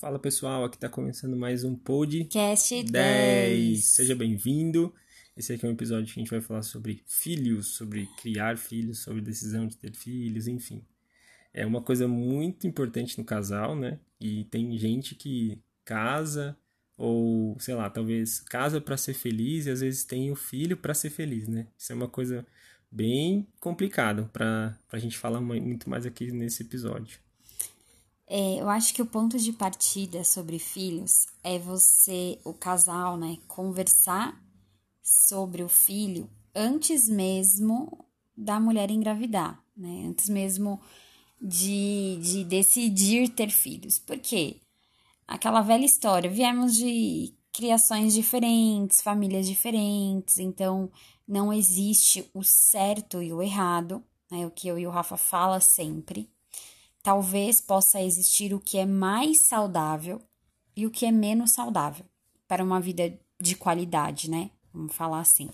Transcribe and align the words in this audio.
Fala 0.00 0.20
pessoal, 0.20 0.64
aqui 0.64 0.76
está 0.76 0.88
começando 0.88 1.36
mais 1.36 1.64
um 1.64 1.74
podcast 1.74 2.82
10. 2.84 2.90
10. 2.92 3.84
Seja 3.84 4.14
bem-vindo. 4.14 4.94
Esse 5.36 5.52
aqui 5.52 5.66
é 5.66 5.68
um 5.68 5.72
episódio 5.72 6.06
que 6.06 6.20
a 6.20 6.22
gente 6.22 6.30
vai 6.30 6.40
falar 6.40 6.62
sobre 6.62 7.02
filhos, 7.06 7.74
sobre 7.74 8.06
criar 8.20 8.56
filhos, 8.56 9.00
sobre 9.00 9.20
decisão 9.20 9.66
de 9.66 9.76
ter 9.76 9.92
filhos, 9.92 10.46
enfim. 10.46 10.84
É 11.52 11.66
uma 11.66 11.82
coisa 11.82 12.06
muito 12.06 12.68
importante 12.68 13.18
no 13.18 13.24
casal, 13.24 13.74
né? 13.74 13.98
E 14.20 14.44
tem 14.44 14.78
gente 14.78 15.16
que 15.16 15.60
casa 15.84 16.56
ou, 16.96 17.58
sei 17.58 17.74
lá, 17.74 17.90
talvez 17.90 18.38
casa 18.38 18.80
para 18.80 18.96
ser 18.96 19.14
feliz 19.14 19.66
e 19.66 19.70
às 19.70 19.80
vezes 19.80 20.04
tem 20.04 20.30
o 20.30 20.36
filho 20.36 20.76
para 20.76 20.94
ser 20.94 21.10
feliz, 21.10 21.48
né? 21.48 21.66
Isso 21.76 21.92
é 21.92 21.96
uma 21.96 22.08
coisa 22.08 22.46
bem 22.90 23.46
complicada 23.60 24.24
para 24.32 24.76
a 24.90 24.98
gente 24.98 25.18
falar 25.18 25.40
muito 25.40 25.88
mais 25.88 26.06
aqui 26.06 26.32
nesse 26.32 26.62
episódio. 26.62 27.18
É, 28.26 28.60
eu 28.60 28.68
acho 28.68 28.92
que 28.92 29.00
o 29.00 29.06
ponto 29.06 29.38
de 29.38 29.52
partida 29.52 30.22
sobre 30.22 30.58
filhos 30.58 31.26
é 31.42 31.58
você, 31.58 32.38
o 32.44 32.52
casal, 32.52 33.16
né, 33.16 33.38
conversar 33.46 34.38
sobre 35.02 35.62
o 35.62 35.68
filho 35.68 36.28
antes 36.54 37.08
mesmo 37.08 38.04
da 38.36 38.60
mulher 38.60 38.90
engravidar, 38.90 39.62
né? 39.76 40.06
Antes 40.08 40.28
mesmo 40.28 40.80
de, 41.40 42.18
de 42.20 42.44
decidir 42.44 43.28
ter 43.30 43.50
filhos. 43.50 43.98
Por 43.98 44.18
quê? 44.18 44.60
Aquela 45.26 45.60
velha 45.62 45.84
história, 45.84 46.30
viemos 46.30 46.76
de 46.76 47.34
criações 47.58 48.14
diferentes, 48.14 49.02
famílias 49.02 49.44
diferentes, 49.48 50.38
então 50.38 50.88
não 51.26 51.52
existe 51.52 52.24
o 52.32 52.44
certo 52.44 53.20
e 53.20 53.32
o 53.32 53.42
errado, 53.42 54.00
né? 54.30 54.46
O 54.46 54.50
que 54.52 54.68
eu 54.68 54.78
e 54.78 54.86
o 54.86 54.90
Rafa 54.90 55.16
fala 55.16 55.58
sempre 55.58 56.30
talvez 57.02 57.60
possa 57.60 58.00
existir 58.00 58.54
o 58.54 58.60
que 58.60 58.78
é 58.78 58.86
mais 58.86 59.40
saudável 59.40 60.22
e 60.76 60.86
o 60.86 60.90
que 60.90 61.04
é 61.04 61.10
menos 61.10 61.50
saudável 61.50 62.06
para 62.46 62.62
uma 62.62 62.80
vida 62.80 63.18
de 63.40 63.56
qualidade, 63.56 64.30
né? 64.30 64.52
Vamos 64.72 64.94
falar 64.94 65.18
assim. 65.18 65.50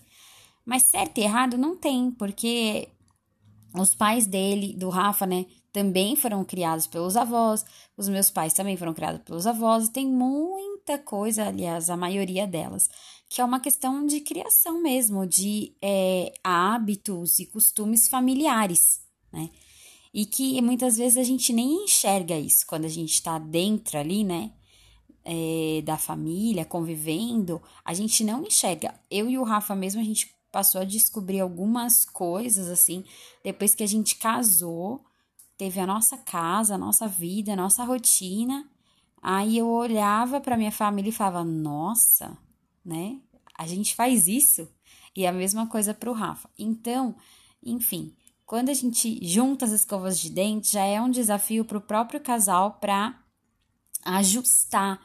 Mas 0.63 0.83
certo 0.83 1.17
e 1.17 1.23
errado 1.23 1.57
não 1.57 1.75
tem, 1.75 2.11
porque 2.11 2.91
os 3.75 3.95
pais 3.95 4.27
dele, 4.27 4.75
do 4.75 4.91
Rafa, 4.91 5.25
né, 5.25 5.47
também 5.73 6.15
foram 6.17 6.45
criados 6.45 6.87
pelos 6.87 7.17
avós, 7.17 7.65
os 7.97 8.11
meus 8.11 8.31
pais 8.31 8.53
também 8.53 8.77
foram 8.77 8.93
criados 8.93 9.23
pelos 9.23 9.47
avós, 9.47 9.87
e 9.87 9.93
tem 9.93 10.07
muita 10.87 10.99
coisa, 11.03 11.47
aliás, 11.47 11.89
a 11.89 11.97
maioria 11.97 12.47
delas, 12.47 12.91
que 13.29 13.41
é 13.41 13.45
uma 13.45 13.59
questão 13.59 14.07
de 14.07 14.21
criação 14.21 14.83
mesmo, 14.83 15.27
de 15.27 15.75
é, 15.81 16.33
hábitos 16.45 17.39
e 17.39 17.47
costumes 17.47 18.07
familiares, 18.07 19.01
né? 19.33 19.51
e 20.13 20.27
que 20.27 20.61
muitas 20.61 20.97
vezes 20.97 21.17
a 21.17 21.25
gente 21.25 21.53
nem 21.53 21.85
enxerga 21.85 22.39
isso 22.39 22.67
quando 22.67 22.85
a 22.85 22.89
gente 22.89 23.15
está 23.15 23.39
dentro 23.39 23.99
ali, 23.99 24.23
né? 24.23 24.53
É, 25.27 25.81
da 25.83 25.97
família, 25.97 26.67
convivendo, 26.67 27.61
a 27.83 27.95
gente 27.95 28.23
não 28.23 28.45
enxerga. 28.45 28.95
Eu 29.11 29.29
e 29.29 29.39
o 29.39 29.43
Rafa 29.43 29.75
mesmo, 29.75 30.03
a 30.03 30.05
gente 30.05 30.31
passou 30.53 30.83
a 30.83 30.85
descobrir 30.85 31.41
algumas 31.41 32.05
coisas 32.05 32.69
assim, 32.69 33.03
depois 33.43 33.75
que 33.75 33.83
a 33.83 33.87
gente 33.87 34.17
casou, 34.17 35.03
teve 35.57 35.81
a 35.81 35.87
nossa 35.87 36.19
casa, 36.19 36.75
a 36.75 36.79
nossa 36.79 37.09
vida, 37.09 37.55
a 37.55 37.57
nossa 37.57 37.83
rotina. 37.85 38.71
Aí 39.27 39.57
eu 39.57 39.67
olhava 39.67 40.39
para 40.39 40.57
minha 40.57 40.71
família 40.71 41.09
e 41.09 41.13
falava: 41.13 41.43
"Nossa, 41.43 42.37
né? 42.85 43.19
A 43.57 43.67
gente 43.67 43.95
faz 43.95 44.29
isso". 44.29 44.69
E 45.17 45.27
a 45.27 45.33
mesma 45.33 45.67
coisa 45.67 45.95
para 45.95 46.11
o 46.11 46.13
Rafa. 46.13 46.51
Então, 46.59 47.17
enfim, 47.65 48.15
quando 48.45 48.69
a 48.69 48.75
gente 48.75 49.19
junta 49.27 49.65
as 49.65 49.73
escovas 49.73 50.21
de 50.21 50.29
dente, 50.29 50.73
já 50.73 50.85
é 50.85 51.01
um 51.01 51.11
desafio 51.11 51.65
para 51.65 51.79
o 51.79 51.81
próprio 51.81 52.21
casal 52.21 52.73
para 52.81 53.19
ajustar 54.05 55.01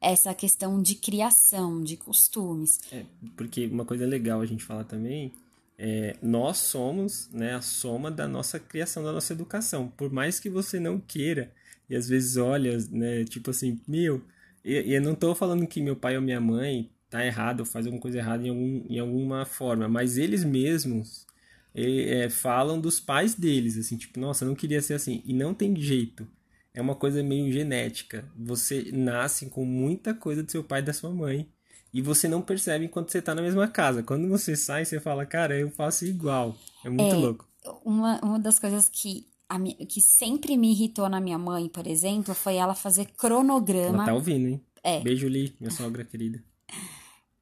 essa 0.00 0.34
questão 0.34 0.82
de 0.82 0.96
criação, 0.96 1.80
de 1.80 1.96
costumes. 1.96 2.80
É, 2.90 3.04
porque 3.36 3.66
uma 3.66 3.84
coisa 3.84 4.04
legal 4.04 4.40
a 4.40 4.46
gente 4.46 4.64
falar 4.64 4.84
também 4.84 5.32
é 5.78 6.16
nós 6.20 6.58
somos 6.58 7.28
né, 7.30 7.54
a 7.54 7.60
soma 7.62 8.10
da 8.10 8.26
nossa 8.26 8.58
criação, 8.58 9.04
da 9.04 9.12
nossa 9.12 9.32
educação. 9.32 9.88
Por 9.96 10.10
mais 10.10 10.40
que 10.40 10.50
você 10.50 10.80
não 10.80 10.98
queira, 10.98 11.52
e 11.90 11.96
às 11.96 12.08
vezes 12.08 12.36
olha, 12.36 12.78
né, 12.90 13.24
tipo 13.24 13.50
assim, 13.50 13.80
meu, 13.86 14.22
e, 14.64 14.94
eu 14.94 15.02
não 15.02 15.12
estou 15.12 15.34
falando 15.34 15.66
que 15.66 15.80
meu 15.82 15.96
pai 15.96 16.16
ou 16.16 16.22
minha 16.22 16.40
mãe 16.40 16.90
tá 17.10 17.26
errado 17.26 17.60
ou 17.60 17.66
faz 17.66 17.84
alguma 17.84 18.00
coisa 18.00 18.18
errada 18.18 18.46
em, 18.46 18.50
algum, 18.50 18.86
em 18.88 18.98
alguma 18.98 19.44
forma, 19.44 19.88
mas 19.88 20.16
eles 20.16 20.44
mesmos 20.44 21.26
é, 21.74 22.28
falam 22.28 22.80
dos 22.80 23.00
pais 23.00 23.34
deles, 23.34 23.76
assim, 23.76 23.96
tipo, 23.96 24.18
nossa, 24.18 24.44
eu 24.44 24.48
não 24.48 24.54
queria 24.54 24.80
ser 24.82 24.94
assim. 24.94 25.22
E 25.24 25.32
não 25.32 25.54
tem 25.54 25.74
jeito. 25.76 26.26
É 26.72 26.80
uma 26.80 26.94
coisa 26.94 27.22
meio 27.22 27.50
genética. 27.52 28.24
Você 28.36 28.90
nasce 28.92 29.46
com 29.46 29.64
muita 29.64 30.14
coisa 30.14 30.42
do 30.42 30.50
seu 30.50 30.62
pai 30.62 30.80
e 30.80 30.84
da 30.84 30.92
sua 30.92 31.10
mãe. 31.10 31.48
E 31.92 32.00
você 32.00 32.28
não 32.28 32.40
percebe 32.40 32.84
enquanto 32.84 33.10
você 33.10 33.20
tá 33.20 33.34
na 33.34 33.42
mesma 33.42 33.66
casa. 33.66 34.02
Quando 34.02 34.28
você 34.28 34.54
sai, 34.54 34.84
você 34.84 35.00
fala, 35.00 35.26
cara, 35.26 35.58
eu 35.58 35.70
faço 35.70 36.06
igual. 36.06 36.56
É 36.84 36.88
muito 36.88 37.14
é, 37.14 37.18
louco. 37.18 37.48
Uma, 37.84 38.20
uma 38.20 38.38
das 38.38 38.58
coisas 38.60 38.88
que, 38.88 39.26
minha, 39.58 39.74
que 39.86 40.00
sempre 40.00 40.56
me 40.56 40.70
irritou 40.70 41.08
na 41.08 41.20
minha 41.20 41.38
mãe, 41.38 41.68
por 41.68 41.86
exemplo, 41.86 42.34
foi 42.34 42.56
ela 42.56 42.74
fazer 42.74 43.06
cronograma. 43.16 43.96
Ela 43.98 44.04
tá 44.06 44.14
ouvindo, 44.14 44.48
hein? 44.48 44.64
É. 44.82 45.00
Beijo, 45.00 45.28
Li, 45.28 45.54
minha 45.60 45.70
sogra 45.70 46.04
querida. 46.04 46.42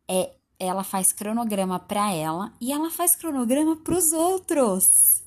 É, 0.09 0.33
ela 0.59 0.83
faz 0.83 1.13
cronograma 1.13 1.79
para 1.79 2.13
ela 2.13 2.53
e 2.61 2.73
ela 2.73 2.91
faz 2.91 3.15
cronograma 3.15 3.77
para 3.77 3.97
os 3.97 4.13
outros. 4.13 5.18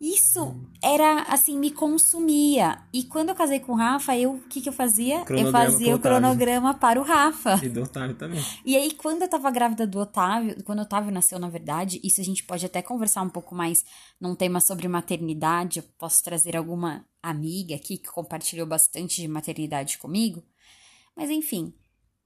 Isso 0.00 0.56
era 0.82 1.24
assim, 1.24 1.58
me 1.58 1.70
consumia. 1.70 2.80
E 2.90 3.04
quando 3.04 3.28
eu 3.28 3.34
casei 3.34 3.60
com 3.60 3.72
o 3.72 3.76
Rafa, 3.76 4.16
eu 4.16 4.32
o 4.32 4.40
que, 4.40 4.62
que 4.62 4.68
eu 4.70 4.72
fazia? 4.72 5.22
eu 5.28 5.52
fazia 5.52 5.94
o 5.94 5.98
cronograma 5.98 6.72
para 6.72 6.98
o 6.98 7.04
Rafa. 7.04 7.60
E 7.62 7.68
do 7.68 7.82
Otávio 7.82 8.16
também. 8.16 8.42
E 8.64 8.74
aí, 8.76 8.92
quando 8.92 9.20
eu 9.20 9.28
tava 9.28 9.50
grávida 9.50 9.86
do 9.86 9.98
Otávio, 9.98 10.64
quando 10.64 10.78
o 10.78 10.82
Otávio 10.82 11.12
nasceu, 11.12 11.38
na 11.38 11.50
verdade, 11.50 12.00
isso 12.02 12.18
a 12.18 12.24
gente 12.24 12.42
pode 12.44 12.64
até 12.64 12.80
conversar 12.80 13.20
um 13.20 13.28
pouco 13.28 13.54
mais 13.54 13.84
num 14.18 14.34
tema 14.34 14.58
sobre 14.58 14.88
maternidade. 14.88 15.80
Eu 15.80 15.84
posso 15.98 16.24
trazer 16.24 16.56
alguma 16.56 17.04
amiga 17.22 17.74
aqui 17.74 17.98
que 17.98 18.08
compartilhou 18.08 18.66
bastante 18.66 19.20
de 19.20 19.28
maternidade 19.28 19.98
comigo. 19.98 20.42
Mas 21.14 21.28
enfim, 21.28 21.74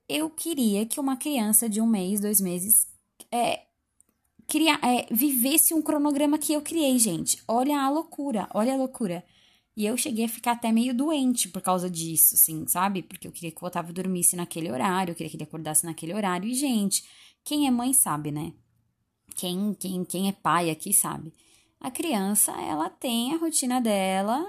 eu 0.08 0.30
queria 0.30 0.86
que 0.86 1.00
uma 1.00 1.16
criança 1.16 1.68
de 1.68 1.80
um 1.80 1.86
mês, 1.88 2.20
dois 2.20 2.40
meses, 2.40 2.86
é, 3.32 3.62
cria, 4.47 4.78
é, 4.82 5.06
vivesse 5.12 5.75
um 5.75 5.82
cronograma 5.82 6.38
que 6.38 6.53
eu 6.53 6.62
criei, 6.62 6.99
gente. 6.99 7.43
Olha 7.47 7.81
a 7.81 7.91
loucura, 7.91 8.49
olha 8.55 8.75
a 8.75 8.77
loucura. 8.77 9.25
E 9.77 9.84
eu 9.84 9.97
cheguei 9.97 10.27
a 10.27 10.28
ficar 10.28 10.53
até 10.53 10.71
meio 10.71 10.94
doente 10.94 11.49
por 11.49 11.60
causa 11.60 11.91
disso, 11.91 12.37
assim, 12.37 12.66
sabe? 12.66 13.03
Porque 13.03 13.27
eu 13.27 13.32
queria 13.32 13.50
que 13.50 13.62
o 13.62 13.66
Otávio 13.66 13.93
dormisse 13.93 14.37
naquele 14.37 14.71
horário, 14.71 15.12
eu 15.12 15.16
queria 15.16 15.31
que 15.31 15.37
ele 15.37 15.44
acordasse 15.44 15.84
naquele 15.84 16.15
horário. 16.15 16.49
E, 16.49 16.55
gente, 16.55 17.05
quem 17.43 17.66
é 17.66 17.71
mãe 17.71 17.93
sabe, 17.93 18.31
né? 18.31 18.53
Quem, 19.34 19.75
quem, 19.75 20.05
quem 20.05 20.28
é 20.28 20.32
pai 20.32 20.71
aqui 20.71 20.93
sabe. 20.93 21.34
A 21.81 21.91
criança, 21.91 22.53
ela 22.53 22.88
tem 22.88 23.34
a 23.34 23.37
rotina 23.37 23.81
dela, 23.81 24.47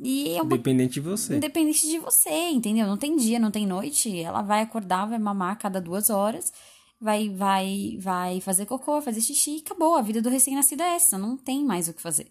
e 0.00 0.30
é 0.30 0.42
uma... 0.42 0.54
Independente 0.54 0.94
de 0.94 1.00
você. 1.00 1.36
Independente 1.36 1.86
de 1.88 1.98
você, 1.98 2.48
entendeu? 2.50 2.86
Não 2.86 2.96
tem 2.96 3.16
dia, 3.16 3.38
não 3.38 3.50
tem 3.50 3.66
noite. 3.66 4.20
Ela 4.20 4.42
vai 4.42 4.62
acordar, 4.62 5.06
vai 5.06 5.18
mamar 5.18 5.52
a 5.52 5.56
cada 5.56 5.80
duas 5.80 6.10
horas, 6.10 6.52
vai, 7.02 7.28
vai, 7.28 7.98
vai 8.00 8.40
fazer 8.40 8.64
cocô, 8.64 9.02
fazer 9.02 9.20
xixi 9.20 9.56
e 9.56 9.60
acabou. 9.60 9.96
A 9.96 10.02
vida 10.02 10.22
do 10.22 10.28
recém-nascido 10.30 10.82
é 10.84 10.94
essa, 10.94 11.18
não 11.18 11.36
tem 11.36 11.64
mais 11.64 11.88
o 11.88 11.92
que 11.92 12.00
fazer. 12.00 12.28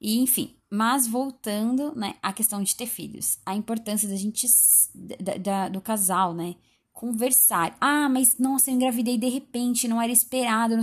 E, 0.00 0.20
enfim, 0.20 0.54
mas 0.70 1.06
voltando, 1.06 1.92
né, 1.96 2.14
à 2.22 2.32
questão 2.32 2.62
de 2.62 2.76
ter 2.76 2.86
filhos, 2.86 3.38
a 3.44 3.56
importância 3.56 4.08
da 4.08 4.14
gente, 4.14 4.46
da, 4.94 5.34
da, 5.36 5.68
do 5.68 5.80
casal, 5.80 6.32
né, 6.32 6.54
conversar. 6.92 7.76
Ah, 7.80 8.08
mas 8.08 8.38
nossa, 8.38 8.70
eu 8.70 8.74
engravidei 8.74 9.18
de 9.18 9.28
repente, 9.28 9.88
não 9.88 10.00
era 10.00 10.12
esperado. 10.12 10.76
Não... 10.76 10.82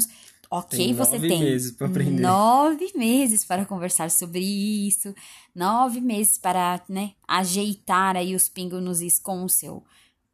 Ok, 0.51 0.77
tem 0.77 0.93
você 0.93 1.19
tem 1.19 1.39
meses 1.39 1.71
para 1.71 1.87
aprender. 1.87 2.21
nove 2.21 2.91
meses 2.95 3.45
para 3.45 3.65
conversar 3.65 4.09
sobre 4.09 4.41
isso, 4.41 5.13
nove 5.55 6.01
meses 6.01 6.37
para 6.37 6.81
né, 6.89 7.11
ajeitar 7.27 8.17
aí 8.17 8.35
os 8.35 8.49
pingos 8.49 8.83
nos 8.83 9.01
is 9.01 9.19
com 9.19 9.43
o 9.43 9.49
seu 9.49 9.83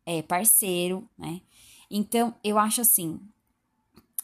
é, 0.06 0.22
parceiro, 0.22 1.07
né? 1.18 1.42
Então, 1.90 2.36
eu 2.44 2.58
acho 2.58 2.82
assim. 2.82 3.20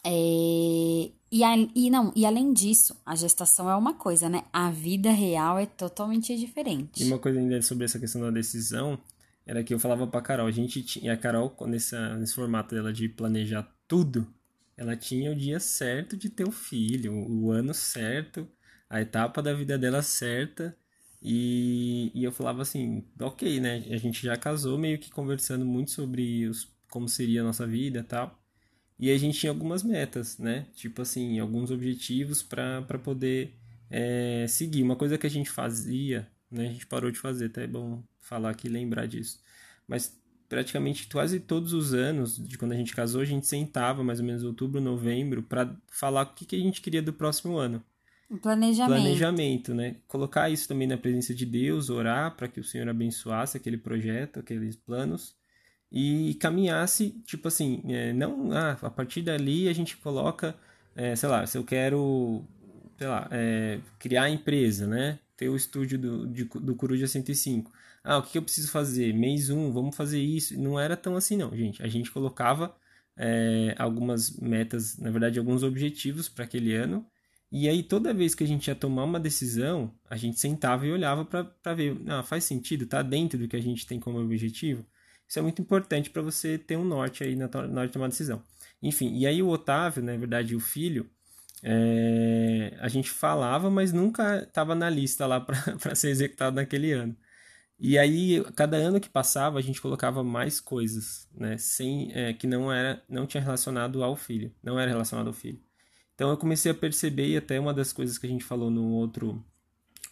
É, 0.04 1.12
e, 1.31 1.44
a, 1.44 1.56
e 1.75 1.90
não, 1.90 2.12
e 2.16 2.25
além 2.25 2.54
disso, 2.54 3.00
a 3.06 3.16
gestação 3.16 3.69
é 3.69 3.75
uma 3.75 3.94
coisa, 3.94 4.28
né? 4.28 4.44
A 4.52 4.69
vida 4.69 5.12
real 5.12 5.58
é 5.58 5.66
totalmente 5.66 6.36
diferente. 6.38 7.04
E 7.04 7.08
uma 7.08 7.19
coisa 7.19 7.40
ainda 7.40 7.62
sobre 7.62 7.86
essa 7.86 8.00
questão 8.00 8.22
da 8.22 8.31
decisão 8.31 9.00
era 9.46 9.63
que 9.63 9.74
eu 9.74 9.80
falava 9.80 10.06
pra 10.08 10.22
Carol, 10.22 10.48
a 10.48 10.52
gente 10.52 10.84
tinha, 10.84 11.13
a 11.13 11.18
Carol, 11.18 11.56
nessa, 11.68 12.16
nesse 12.18 12.36
formato 12.36 12.75
dela 12.75 12.94
de 12.94 13.10
planejar 13.10 13.68
tudo, 13.88 14.28
ela 14.78 14.96
tinha 14.96 15.31
o 15.31 15.36
dia 15.36 15.60
certo 15.60 16.16
de 16.18 16.30
ter 16.30 16.48
o 16.48 16.52
filho, 16.52 17.13
o 17.13 17.52
ano 17.52 17.74
certo, 17.74 18.48
a 18.90 19.02
etapa 19.02 19.42
da 19.42 19.54
vida 19.54 19.78
dela 19.78 20.02
certa. 20.02 20.75
E, 21.22 22.12
e 22.16 22.24
eu 22.24 22.31
falava 22.31 22.62
assim, 22.63 23.06
ok, 23.19 23.60
né? 23.60 23.84
A 23.92 23.98
gente 23.98 24.24
já 24.24 24.36
casou 24.36 24.78
meio 24.78 24.98
que 24.98 25.12
conversando 25.12 25.66
muito 25.66 25.92
sobre 25.92 26.48
os, 26.48 26.68
como 26.91 27.07
seria 27.07 27.41
a 27.41 27.43
nossa 27.43 27.65
vida 27.65 27.99
e 27.99 28.03
tal. 28.03 28.39
E 28.99 29.09
a 29.09 29.17
gente 29.17 29.39
tinha 29.39 29.51
algumas 29.51 29.81
metas, 29.81 30.38
né? 30.38 30.67
Tipo 30.75 31.01
assim, 31.01 31.39
alguns 31.39 31.71
objetivos 31.71 32.43
para 32.43 32.99
poder 33.03 33.55
é, 33.89 34.45
seguir. 34.47 34.83
Uma 34.83 34.95
coisa 34.95 35.17
que 35.17 35.25
a 35.25 35.29
gente 35.29 35.49
fazia, 35.49 36.27
né? 36.51 36.67
A 36.67 36.71
gente 36.71 36.85
parou 36.85 37.09
de 37.09 37.17
fazer, 37.17 37.45
até 37.45 37.63
é 37.63 37.67
bom 37.67 38.03
falar 38.19 38.51
aqui 38.51 38.67
e 38.67 38.69
lembrar 38.69 39.07
disso. 39.07 39.41
Mas 39.88 40.15
praticamente 40.47 41.07
quase 41.07 41.39
todos 41.39 41.73
os 41.73 41.93
anos, 41.93 42.38
de 42.38 42.57
quando 42.57 42.73
a 42.73 42.77
gente 42.77 42.93
casou, 42.93 43.21
a 43.21 43.25
gente 43.25 43.47
sentava 43.47 44.03
mais 44.03 44.19
ou 44.19 44.25
menos 44.25 44.43
outubro, 44.43 44.79
novembro, 44.79 45.41
para 45.41 45.75
falar 45.88 46.23
o 46.23 46.33
que, 46.35 46.45
que 46.45 46.55
a 46.55 46.59
gente 46.59 46.81
queria 46.81 47.01
do 47.01 47.13
próximo 47.13 47.57
ano. 47.57 47.83
Planejamento. 48.41 49.01
Planejamento, 49.01 49.73
né? 49.73 49.95
Colocar 50.07 50.49
isso 50.49 50.67
também 50.67 50.88
na 50.88 50.97
presença 50.97 51.33
de 51.33 51.45
Deus, 51.45 51.89
orar 51.89 52.35
para 52.35 52.47
que 52.47 52.59
o 52.59 52.63
Senhor 52.63 52.88
abençoasse 52.88 53.57
aquele 53.57 53.77
projeto, 53.77 54.39
aqueles 54.39 54.75
planos 54.75 55.40
e 55.91 56.35
caminhasse, 56.35 57.11
tipo 57.25 57.47
assim, 57.47 57.81
é, 57.89 58.13
não, 58.13 58.51
ah, 58.53 58.77
a 58.81 58.89
partir 58.89 59.21
dali 59.21 59.67
a 59.67 59.73
gente 59.73 59.97
coloca, 59.97 60.55
é, 60.95 61.15
sei 61.15 61.27
lá, 61.27 61.45
se 61.45 61.57
eu 61.57 61.63
quero, 61.65 62.43
sei 62.97 63.07
lá, 63.07 63.27
é, 63.31 63.79
criar 63.99 64.23
a 64.23 64.29
empresa, 64.29 64.88
né? 64.88 65.19
Ter 65.35 65.49
o 65.49 65.55
estúdio 65.55 65.99
do, 65.99 66.27
de, 66.27 66.45
do 66.45 66.75
Coruja 66.75 67.07
105. 67.07 67.71
Ah, 68.03 68.17
o 68.17 68.23
que, 68.23 68.38
eu 68.38 68.41
preciso 68.41 68.71
fazer? 68.71 69.13
Mês 69.13 69.49
1, 69.49 69.57
um, 69.57 69.71
vamos 69.71 69.95
fazer 69.95 70.19
isso. 70.21 70.59
Não 70.59 70.79
era 70.79 70.95
tão 70.95 71.15
assim, 71.15 71.35
não, 71.38 71.55
gente. 71.55 71.83
A 71.83 71.88
gente 71.88 72.11
colocava 72.11 72.75
é, 73.17 73.75
algumas 73.77 74.38
metas, 74.39 74.97
na 74.97 75.11
verdade, 75.11 75.39
alguns 75.39 75.63
objetivos 75.63 76.29
para 76.29 76.45
aquele 76.45 76.73
ano. 76.75 77.05
E 77.51 77.67
aí, 77.67 77.83
toda 77.83 78.13
vez 78.13 78.33
que 78.33 78.43
a 78.43 78.47
gente 78.47 78.67
ia 78.67 78.75
tomar 78.75 79.03
uma 79.03 79.19
decisão, 79.19 79.93
a 80.09 80.15
gente 80.15 80.39
sentava 80.39 80.85
e 80.88 80.91
olhava 80.91 81.25
para 81.25 81.73
ver, 81.73 81.97
ah, 82.07 82.23
faz 82.23 82.45
sentido, 82.45 82.85
tá 82.85 83.01
dentro 83.01 83.38
do 83.38 83.47
que 83.47 83.57
a 83.57 83.61
gente 83.61 83.85
tem 83.85 83.99
como 83.99 84.19
objetivo? 84.19 84.85
Isso 85.31 85.39
é 85.39 85.42
muito 85.42 85.62
importante 85.62 86.10
para 86.10 86.22
você 86.22 86.57
ter 86.57 86.75
um 86.75 86.83
norte 86.83 87.24
aí 87.24 87.38
na, 87.38 87.48
na 87.48 87.80
hora 87.80 87.88
de 87.88 87.94
tomar 87.94 88.10
decisão. 88.10 88.44
Enfim, 88.83 89.18
e 89.18 89.25
aí 89.25 89.42
o 89.42 89.48
Otávio, 89.48 90.04
na 90.04 90.18
verdade, 90.18 90.57
o 90.57 90.60
filho, 90.60 91.10
é, 91.63 92.75
a 92.81 92.89
gente 92.89 93.10
falava, 93.10 93.69
mas 93.69 93.94
nunca 93.94 94.39
estava 94.44 94.75
na 94.75 94.89
lista 94.89 95.25
lá 95.25 95.39
para 95.80 95.95
ser 95.95 96.10
executado 96.10 96.57
naquele 96.57 96.92
ano. 96.92 97.16
E 97.80 97.98
aí, 97.98 98.44
cada 98.57 98.75
ano 98.75 99.00
que 99.00 99.10
passava, 99.10 99.57
a 99.57 99.62
gente 99.62 99.81
colocava 99.81 100.22
mais 100.22 100.60
coisas, 100.60 101.30
né? 101.34 101.57
Sem, 101.57 102.12
é, 102.13 102.34
que 102.34 102.45
não 102.45 102.69
era, 102.69 103.01
não 103.07 103.25
tinha 103.25 103.42
relacionado 103.42 104.04
ao 104.04 104.18
filho, 104.18 104.54
não 104.62 104.77
era 104.77 104.92
relacionado 104.92 105.27
ao 105.27 105.34
filho. 105.34 105.62
Então 106.13 106.30
eu 106.30 106.36
comecei 106.36 106.74
a 106.74 106.75
perceber, 106.75 107.30
e 107.30 107.38
até 107.38 107.57
uma 107.57 107.74
das 107.74 107.94
coisas 107.94 108.18
que 108.18 108.27
a 108.27 108.30
gente 108.30 108.44
falou 108.44 108.69
no 108.69 108.84
outro 108.89 109.42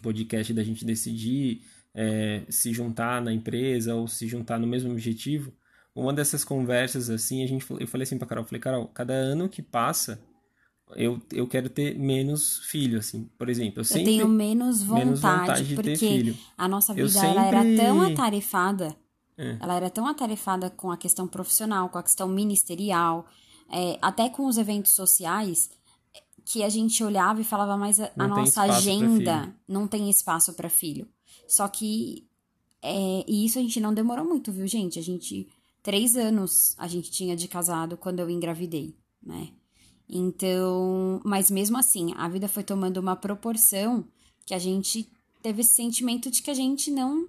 podcast 0.02 0.54
da 0.54 0.64
gente 0.64 0.86
decidir 0.86 1.62
é, 2.02 2.44
se 2.48 2.72
juntar 2.72 3.22
na 3.22 3.34
empresa 3.34 3.94
ou 3.94 4.08
se 4.08 4.26
juntar 4.26 4.58
no 4.58 4.66
mesmo 4.66 4.90
objetivo, 4.90 5.52
uma 5.94 6.14
dessas 6.14 6.46
conversas 6.46 7.10
assim, 7.10 7.44
a 7.44 7.48
gente, 7.48 7.66
eu 7.78 7.88
falei 7.90 8.04
assim 8.04 8.18
para 8.18 8.26
Carol, 8.26 8.46
falei, 8.46 8.62
Carol, 8.62 8.88
cada 8.88 9.14
ano 9.14 9.50
que 9.50 9.62
passa, 9.62 10.18
eu, 10.96 11.22
eu 11.30 11.46
quero 11.46 11.68
ter 11.68 12.00
menos 12.00 12.60
filho, 12.60 13.00
assim. 13.00 13.30
Por 13.38 13.50
exemplo, 13.50 13.82
eu 13.82 13.84
sempre... 13.84 14.14
Eu 14.14 14.18
tenho 14.20 14.30
menos 14.30 14.82
vontade, 14.82 15.06
menos 15.06 15.20
vontade 15.20 15.68
de 15.68 15.76
porque 15.76 15.92
ter 15.92 15.98
filho. 15.98 16.38
a 16.58 16.70
nossa 16.70 16.94
vida 16.94 17.10
sempre... 17.10 17.28
ela 17.28 17.46
era 17.46 17.64
tão 17.76 18.02
atarefada, 18.02 18.96
é. 19.38 19.58
ela 19.60 19.76
era 19.76 19.90
tão 19.90 20.08
atarefada 20.08 20.70
com 20.70 20.90
a 20.92 20.98
questão 20.98 21.28
profissional, 21.28 21.90
com 21.90 21.98
a 21.98 22.04
questão 22.04 22.30
ministerial, 22.30 23.28
é, 23.70 24.00
até 24.02 24.30
com 24.30 24.46
os 24.46 24.58
eventos 24.58 24.94
sociais, 24.94 25.70
que 26.46 26.64
a 26.64 26.70
gente 26.70 27.04
olhava 27.04 27.42
e 27.42 27.44
falava, 27.44 27.76
mas 27.76 28.00
a, 28.00 28.10
a 28.18 28.26
nossa 28.26 28.62
agenda 28.62 29.54
não 29.68 29.86
tem 29.86 30.10
espaço 30.10 30.54
para 30.54 30.70
filho. 30.70 31.06
Só 31.50 31.68
que. 31.68 32.28
É, 32.82 33.26
e 33.28 33.46
isso 33.46 33.60
a 33.60 33.62
gente 33.62 33.82
não 33.82 33.94
demorou 33.94 34.24
muito, 34.24 34.52
viu, 34.52 34.68
gente? 34.68 35.00
A 35.00 35.02
gente. 35.02 35.50
Três 35.82 36.16
anos 36.16 36.76
a 36.78 36.88
gente 36.88 37.10
tinha 37.10 37.36
de 37.36 37.48
casado 37.48 37.98
quando 37.98 38.20
eu 38.20 38.30
engravidei, 38.30 38.96
né? 39.22 39.50
Então. 40.08 41.20
Mas 41.26 41.50
mesmo 41.50 41.78
assim, 41.78 42.14
a 42.16 42.30
vida 42.30 42.48
foi 42.48 42.64
tomando 42.64 42.98
uma 42.98 43.16
proporção 43.16 44.06
que 44.46 44.54
a 44.54 44.60
gente 44.60 45.10
teve 45.42 45.62
esse 45.62 45.74
sentimento 45.74 46.30
de 46.30 46.42
que 46.42 46.52
a 46.52 46.54
gente 46.54 46.92
não. 46.92 47.28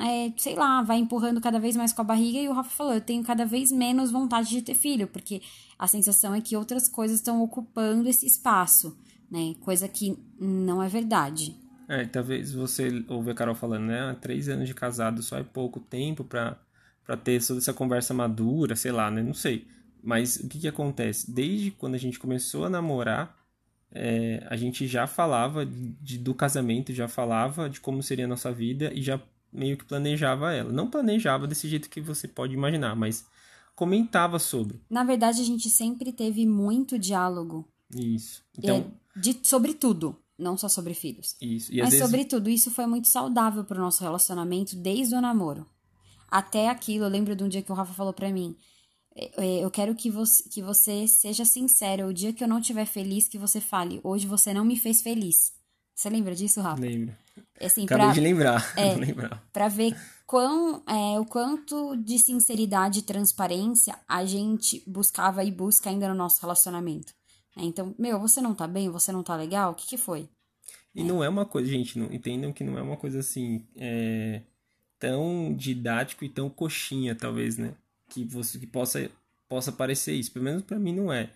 É, 0.00 0.32
sei 0.36 0.54
lá, 0.54 0.82
vai 0.82 0.98
empurrando 0.98 1.40
cada 1.40 1.60
vez 1.60 1.76
mais 1.76 1.92
com 1.92 2.02
a 2.02 2.04
barriga. 2.04 2.38
E 2.38 2.48
o 2.48 2.52
Rafa 2.52 2.70
falou: 2.70 2.94
eu 2.94 3.00
tenho 3.00 3.24
cada 3.24 3.44
vez 3.44 3.72
menos 3.72 4.12
vontade 4.12 4.48
de 4.48 4.62
ter 4.62 4.76
filho, 4.76 5.08
porque 5.08 5.42
a 5.76 5.88
sensação 5.88 6.34
é 6.34 6.40
que 6.40 6.56
outras 6.56 6.88
coisas 6.88 7.18
estão 7.18 7.42
ocupando 7.42 8.08
esse 8.08 8.26
espaço, 8.26 8.96
né? 9.28 9.54
Coisa 9.60 9.88
que 9.88 10.16
não 10.38 10.80
é 10.80 10.88
verdade. 10.88 11.67
É, 11.88 12.04
talvez 12.04 12.52
você 12.52 13.02
ouve 13.08 13.30
a 13.30 13.34
Carol 13.34 13.54
falando, 13.54 13.86
né? 13.86 14.14
três 14.20 14.46
anos 14.48 14.68
de 14.68 14.74
casado 14.74 15.22
só 15.22 15.38
é 15.38 15.42
pouco 15.42 15.80
tempo 15.80 16.22
para 16.22 16.58
ter 17.24 17.42
toda 17.44 17.58
essa 17.58 17.72
conversa 17.72 18.12
madura, 18.12 18.76
sei 18.76 18.92
lá, 18.92 19.10
né? 19.10 19.22
Não 19.22 19.32
sei. 19.32 19.66
Mas 20.02 20.36
o 20.36 20.48
que, 20.48 20.58
que 20.60 20.68
acontece? 20.68 21.30
Desde 21.30 21.70
quando 21.70 21.94
a 21.94 21.98
gente 21.98 22.18
começou 22.18 22.66
a 22.66 22.70
namorar, 22.70 23.34
é, 23.90 24.46
a 24.50 24.56
gente 24.56 24.86
já 24.86 25.06
falava 25.06 25.64
de, 25.64 26.18
do 26.18 26.34
casamento, 26.34 26.92
já 26.92 27.08
falava 27.08 27.70
de 27.70 27.80
como 27.80 28.02
seria 28.02 28.26
a 28.26 28.28
nossa 28.28 28.52
vida 28.52 28.92
e 28.92 29.00
já 29.00 29.18
meio 29.50 29.78
que 29.78 29.84
planejava 29.86 30.52
ela. 30.52 30.70
Não 30.70 30.90
planejava 30.90 31.46
desse 31.46 31.66
jeito 31.66 31.88
que 31.88 32.02
você 32.02 32.28
pode 32.28 32.52
imaginar, 32.52 32.94
mas 32.94 33.26
comentava 33.74 34.38
sobre. 34.38 34.78
Na 34.90 35.04
verdade, 35.04 35.40
a 35.40 35.44
gente 35.44 35.70
sempre 35.70 36.12
teve 36.12 36.46
muito 36.46 36.98
diálogo. 36.98 37.66
Isso. 37.96 38.44
Então, 38.58 38.92
é, 39.16 39.20
de, 39.20 39.38
sobre 39.42 39.72
tudo 39.72 40.14
não 40.38 40.56
só 40.56 40.68
sobre 40.68 40.94
filhos. 40.94 41.36
Isso. 41.40 41.72
E 41.72 41.80
Mas, 41.80 41.90
vezes... 41.90 42.04
sobretudo, 42.04 42.48
isso 42.48 42.70
foi 42.70 42.86
muito 42.86 43.08
saudável 43.08 43.64
pro 43.64 43.80
nosso 43.80 44.02
relacionamento 44.02 44.76
desde 44.76 45.14
o 45.14 45.20
namoro. 45.20 45.66
Até 46.30 46.68
aquilo, 46.68 47.04
eu 47.04 47.08
lembro 47.08 47.34
de 47.34 47.42
um 47.42 47.48
dia 47.48 47.62
que 47.62 47.72
o 47.72 47.74
Rafa 47.74 47.92
falou 47.92 48.12
para 48.12 48.30
mim: 48.30 48.56
é, 49.16 49.30
é, 49.36 49.64
Eu 49.64 49.70
quero 49.70 49.94
que 49.94 50.10
você, 50.10 50.48
que 50.48 50.62
você 50.62 51.08
seja 51.08 51.44
sincero. 51.44 52.06
O 52.06 52.14
dia 52.14 52.32
que 52.32 52.44
eu 52.44 52.48
não 52.48 52.60
estiver 52.60 52.84
feliz, 52.84 53.26
que 53.26 53.38
você 53.38 53.60
fale: 53.60 54.00
Hoje 54.04 54.26
você 54.26 54.54
não 54.54 54.64
me 54.64 54.78
fez 54.78 55.02
feliz. 55.02 55.52
Você 55.94 56.08
lembra 56.08 56.34
disso, 56.34 56.60
Rafa? 56.60 56.80
Lembro. 56.80 57.16
Assim, 57.60 57.84
Acabei 57.84 58.06
pra, 58.06 58.14
de 58.14 58.20
lembrar. 58.20 58.72
É, 58.76 58.94
lembrar. 58.94 59.44
Pra 59.52 59.66
ver 59.66 59.96
quão, 60.26 60.82
é, 60.86 61.18
o 61.18 61.24
quanto 61.24 61.96
de 61.96 62.18
sinceridade 62.18 63.00
e 63.00 63.02
transparência 63.02 63.98
a 64.06 64.24
gente 64.24 64.82
buscava 64.86 65.42
e 65.42 65.50
busca 65.50 65.90
ainda 65.90 66.08
no 66.08 66.14
nosso 66.14 66.40
relacionamento. 66.40 67.12
É, 67.58 67.64
então, 67.64 67.94
meu, 67.98 68.18
você 68.20 68.40
não 68.40 68.54
tá 68.54 68.66
bem? 68.66 68.88
Você 68.90 69.12
não 69.12 69.22
tá 69.22 69.36
legal? 69.36 69.72
O 69.72 69.74
que, 69.74 69.86
que 69.86 69.96
foi? 69.96 70.28
E 70.94 71.00
é. 71.00 71.04
não 71.04 71.22
é 71.22 71.28
uma 71.28 71.44
coisa, 71.44 71.68
gente, 71.68 71.98
não, 71.98 72.12
entendam 72.12 72.52
que 72.52 72.64
não 72.64 72.78
é 72.78 72.82
uma 72.82 72.96
coisa 72.96 73.20
assim 73.20 73.66
é, 73.76 74.42
tão 74.98 75.54
didático 75.54 76.24
e 76.24 76.28
tão 76.28 76.48
coxinha, 76.48 77.14
talvez, 77.14 77.56
né? 77.56 77.74
Que 78.08 78.24
você 78.24 78.58
que 78.58 78.66
possa, 78.66 79.10
possa 79.48 79.72
parecer 79.72 80.14
isso. 80.14 80.32
Pelo 80.32 80.44
menos 80.44 80.62
para 80.62 80.78
mim 80.78 80.94
não 80.94 81.12
é. 81.12 81.30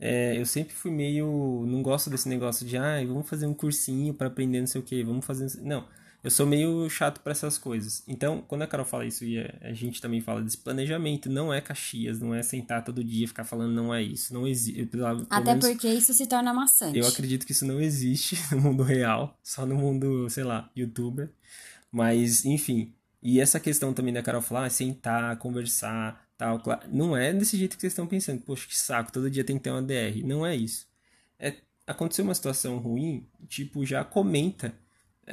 é. 0.00 0.38
Eu 0.38 0.46
sempre 0.46 0.74
fui 0.74 0.90
meio. 0.90 1.64
Não 1.66 1.82
gosto 1.82 2.10
desse 2.10 2.28
negócio 2.28 2.66
de, 2.66 2.76
ah, 2.76 3.04
vamos 3.06 3.28
fazer 3.28 3.46
um 3.46 3.54
cursinho 3.54 4.14
para 4.14 4.28
aprender 4.28 4.60
não 4.60 4.66
sei 4.66 4.80
o 4.80 4.84
que, 4.84 5.02
vamos 5.02 5.24
fazer. 5.24 5.60
Não 5.62 5.84
eu 6.22 6.30
sou 6.30 6.46
meio 6.46 6.88
chato 6.90 7.20
para 7.20 7.30
essas 7.30 7.56
coisas. 7.56 8.02
Então, 8.06 8.42
quando 8.46 8.62
a 8.62 8.66
Carol 8.66 8.84
fala 8.84 9.06
isso 9.06 9.24
e 9.24 9.38
a 9.60 9.72
gente 9.72 10.00
também 10.00 10.20
fala 10.20 10.42
desse 10.42 10.58
planejamento, 10.58 11.30
não 11.30 11.54
é 11.54 11.60
Caxias, 11.60 12.18
não 12.18 12.34
é 12.34 12.42
sentar 12.42 12.84
todo 12.84 13.04
dia 13.04 13.24
e 13.24 13.28
ficar 13.28 13.44
falando 13.44 13.72
não 13.72 13.94
é 13.94 14.02
isso, 14.02 14.34
não 14.34 14.46
existe. 14.46 14.88
Até 15.30 15.54
menos, 15.54 15.68
porque 15.68 15.88
isso 15.88 16.12
se 16.12 16.26
torna 16.26 16.52
maçante. 16.52 16.98
Eu 16.98 17.06
acredito 17.06 17.46
que 17.46 17.52
isso 17.52 17.64
não 17.64 17.80
existe 17.80 18.36
no 18.52 18.60
mundo 18.60 18.82
real, 18.82 19.38
só 19.42 19.64
no 19.64 19.76
mundo, 19.76 20.28
sei 20.28 20.44
lá, 20.44 20.68
youtuber. 20.76 21.30
Mas, 21.90 22.44
enfim. 22.44 22.92
E 23.22 23.40
essa 23.40 23.60
questão 23.60 23.92
também 23.92 24.12
da 24.12 24.22
Carol 24.22 24.42
falar, 24.42 24.66
ah, 24.66 24.70
sentar, 24.70 25.36
conversar, 25.38 26.24
tal, 26.36 26.60
claro, 26.60 26.82
não 26.92 27.16
é 27.16 27.32
desse 27.32 27.56
jeito 27.56 27.76
que 27.76 27.80
vocês 27.80 27.92
estão 27.92 28.06
pensando. 28.06 28.40
Poxa, 28.42 28.66
que 28.66 28.76
saco, 28.76 29.12
todo 29.12 29.30
dia 29.30 29.44
tem 29.44 29.56
que 29.56 29.64
ter 29.64 29.70
uma 29.70 29.82
DR. 29.82 30.22
Não 30.24 30.44
é 30.44 30.54
isso. 30.56 30.86
É 31.38 31.54
aconteceu 31.86 32.22
uma 32.22 32.34
situação 32.34 32.76
ruim, 32.76 33.26
tipo, 33.48 33.84
já 33.84 34.04
comenta 34.04 34.74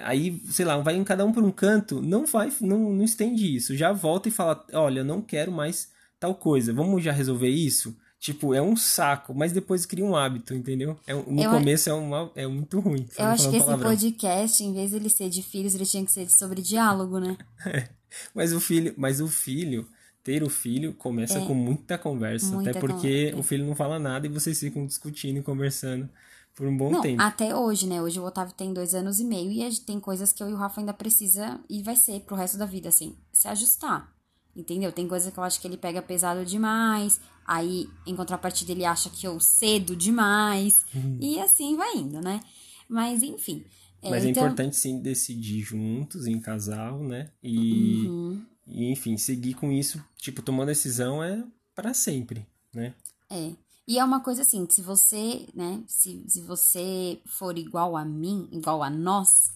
Aí, 0.04 0.42
sei 0.50 0.66
lá, 0.66 0.78
vai 0.78 0.96
em 0.96 1.04
cada 1.04 1.26
um 1.26 1.32
por 1.32 1.44
um 1.44 1.52
canto, 1.52 2.02
não 2.02 2.26
vai, 2.26 2.52
não, 2.60 2.92
não 2.92 3.04
estende 3.04 3.56
isso. 3.56 3.76
Já 3.76 3.92
volta 3.92 4.28
e 4.28 4.32
fala, 4.32 4.66
olha, 4.74 5.00
eu 5.00 5.06
não 5.06 5.22
quero 5.22 5.52
mais 5.52 5.90
tal 6.20 6.36
coisa, 6.36 6.74
vamos 6.74 7.04
já 7.04 7.12
resolver 7.12 7.50
isso? 7.50 7.96
Tipo, 8.20 8.54
é 8.54 8.62
um 8.62 8.76
saco, 8.76 9.34
mas 9.36 9.52
depois 9.52 9.86
cria 9.86 10.04
um 10.04 10.16
hábito, 10.16 10.54
entendeu? 10.54 10.98
É, 11.06 11.14
no 11.14 11.44
eu, 11.44 11.52
começo 11.52 11.90
é, 11.90 11.94
uma, 11.94 12.32
é 12.36 12.48
muito 12.48 12.80
ruim. 12.80 13.08
Eu 13.18 13.26
acho 13.26 13.50
que 13.50 13.58
esse 13.58 13.66
palavrão. 13.66 13.90
podcast, 13.90 14.64
em 14.64 14.74
vez 14.74 14.90
de 14.90 14.96
ele 14.96 15.10
ser 15.10 15.30
de 15.30 15.44
filhos, 15.44 15.76
ele 15.76 15.86
tinha 15.86 16.04
que 16.04 16.12
ser 16.12 16.28
sobre 16.30 16.62
diálogo, 16.62 17.20
né? 17.20 17.38
É, 17.66 17.88
mas 18.34 18.52
o 18.52 18.60
filho, 18.60 18.94
mas 18.98 19.22
o 19.22 19.28
filho, 19.28 19.88
ter 20.24 20.42
o 20.42 20.50
filho 20.50 20.94
começa 20.94 21.38
é, 21.38 21.46
com 21.46 21.54
muita 21.54 22.00
conversa, 22.00 22.48
muita 22.48 22.72
até 22.72 22.80
porque 22.80 22.96
conversa. 22.96 23.38
o 23.38 23.44
filho 23.44 23.66
não 23.66 23.76
fala 23.76 24.00
nada 24.00 24.26
e 24.26 24.30
vocês 24.30 24.60
ficam 24.60 24.88
discutindo 24.88 25.38
e 25.38 25.44
conversando 25.44 26.10
por 26.56 26.66
um 26.68 26.76
bom 26.76 26.90
não, 26.90 27.02
tempo. 27.02 27.22
Até 27.22 27.54
hoje, 27.56 27.86
né? 27.86 28.02
Hoje 28.02 28.20
o 28.20 28.24
Otávio 28.24 28.54
tem 28.54 28.74
dois 28.74 28.96
anos 28.96 29.20
e 29.20 29.26
meio 29.26 29.52
e 29.52 29.80
tem 29.82 30.00
coisas 30.00 30.32
que 30.32 30.42
eu 30.42 30.50
e 30.50 30.54
o 30.54 30.58
Rafa 30.58 30.80
ainda 30.80 30.94
precisa 30.94 31.60
e 31.70 31.84
vai 31.84 31.98
ser 31.98 32.22
pro 32.22 32.36
resto 32.36 32.58
da 32.58 32.66
vida, 32.66 32.88
assim, 32.88 33.16
se 33.32 33.48
ajustar. 33.50 34.16
Entendeu? 34.56 34.92
Tem 34.92 35.06
coisa 35.06 35.30
que 35.32 35.38
eu 35.38 35.44
acho 35.44 35.60
que 35.60 35.68
ele 35.68 35.76
pega 35.76 36.02
pesado 36.02 36.46
demais, 36.46 37.20
aí 37.46 37.90
em 38.08 38.16
contrapartida 38.16 38.72
ele 38.72 38.86
acha 38.86 39.10
que 39.10 39.28
eu 39.28 39.38
cedo 39.38 39.98
demais, 39.98 40.86
uhum. 40.96 41.18
e 41.20 41.42
assim 41.42 41.76
vai 41.76 41.98
indo, 41.98 42.22
né? 42.22 42.40
Mas 42.88 43.22
enfim. 43.22 43.66
É, 44.02 44.10
Mas 44.10 44.24
é, 44.24 44.30
então... 44.30 44.44
importante 44.44 44.78
sim 44.78 45.02
decidir 45.02 45.62
juntos, 45.62 46.26
em 46.26 46.40
casal, 46.40 47.04
né? 47.04 47.32
E, 47.44 48.08
uhum. 48.08 48.42
e 48.66 48.92
enfim, 48.92 49.18
seguir 49.18 49.56
com 49.56 49.72
isso, 49.72 50.02
tipo, 50.16 50.42
tomando 50.42 50.68
decisão 50.68 51.22
é 51.22 51.44
para 51.74 51.94
sempre, 51.94 52.46
né? 52.74 52.94
É. 53.30 53.52
E 53.88 54.00
é 54.00 54.04
uma 54.04 54.20
coisa 54.20 54.42
assim, 54.42 54.68
se 54.70 54.82
você, 54.82 55.48
né, 55.54 55.84
se, 55.88 56.24
se 56.28 56.42
você 56.42 57.22
for 57.26 57.58
igual 57.58 57.96
a 57.96 58.04
mim, 58.04 58.50
igual 58.52 58.82
a 58.82 58.90
nós, 58.90 59.52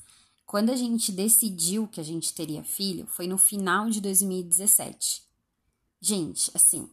quando 0.45 0.71
a 0.71 0.75
gente 0.75 1.11
decidiu 1.11 1.87
que 1.87 1.99
a 1.99 2.03
gente 2.03 2.33
teria 2.33 2.63
filho, 2.63 3.07
foi 3.07 3.27
no 3.27 3.37
final 3.37 3.89
de 3.89 3.99
2017. 4.01 5.23
Gente, 6.01 6.51
assim, 6.53 6.89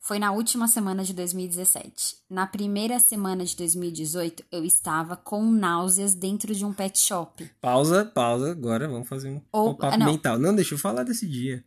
foi 0.00 0.18
na 0.18 0.32
última 0.32 0.66
semana 0.66 1.04
de 1.04 1.12
2017. 1.12 2.16
Na 2.28 2.46
primeira 2.46 2.98
semana 2.98 3.44
de 3.44 3.54
2018, 3.54 4.44
eu 4.50 4.64
estava 4.64 5.16
com 5.16 5.50
náuseas 5.52 6.14
dentro 6.14 6.54
de 6.54 6.64
um 6.64 6.72
pet 6.72 6.98
shop. 6.98 7.48
Pausa, 7.60 8.04
pausa. 8.04 8.50
Agora 8.50 8.88
vamos 8.88 9.08
fazer 9.08 9.30
um, 9.30 9.42
Ou- 9.52 9.70
um 9.70 9.74
papo 9.74 9.94
ah, 9.94 9.98
não. 9.98 10.06
mental. 10.06 10.38
Não, 10.38 10.54
deixa 10.54 10.74
eu 10.74 10.78
falar 10.78 11.04
desse 11.04 11.28
dia. 11.28 11.64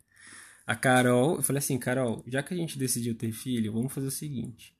A 0.66 0.76
Carol, 0.76 1.36
eu 1.36 1.44
falei 1.44 1.60
assim, 1.60 1.78
Carol, 1.78 2.24
já 2.28 2.42
que 2.42 2.54
a 2.54 2.58
gente 2.58 2.78
decidiu 2.78 3.16
ter 3.16 3.32
filho, 3.32 3.74
vamos 3.74 3.94
fazer 3.94 4.08
o 4.08 4.12
seguinte. 4.12 4.73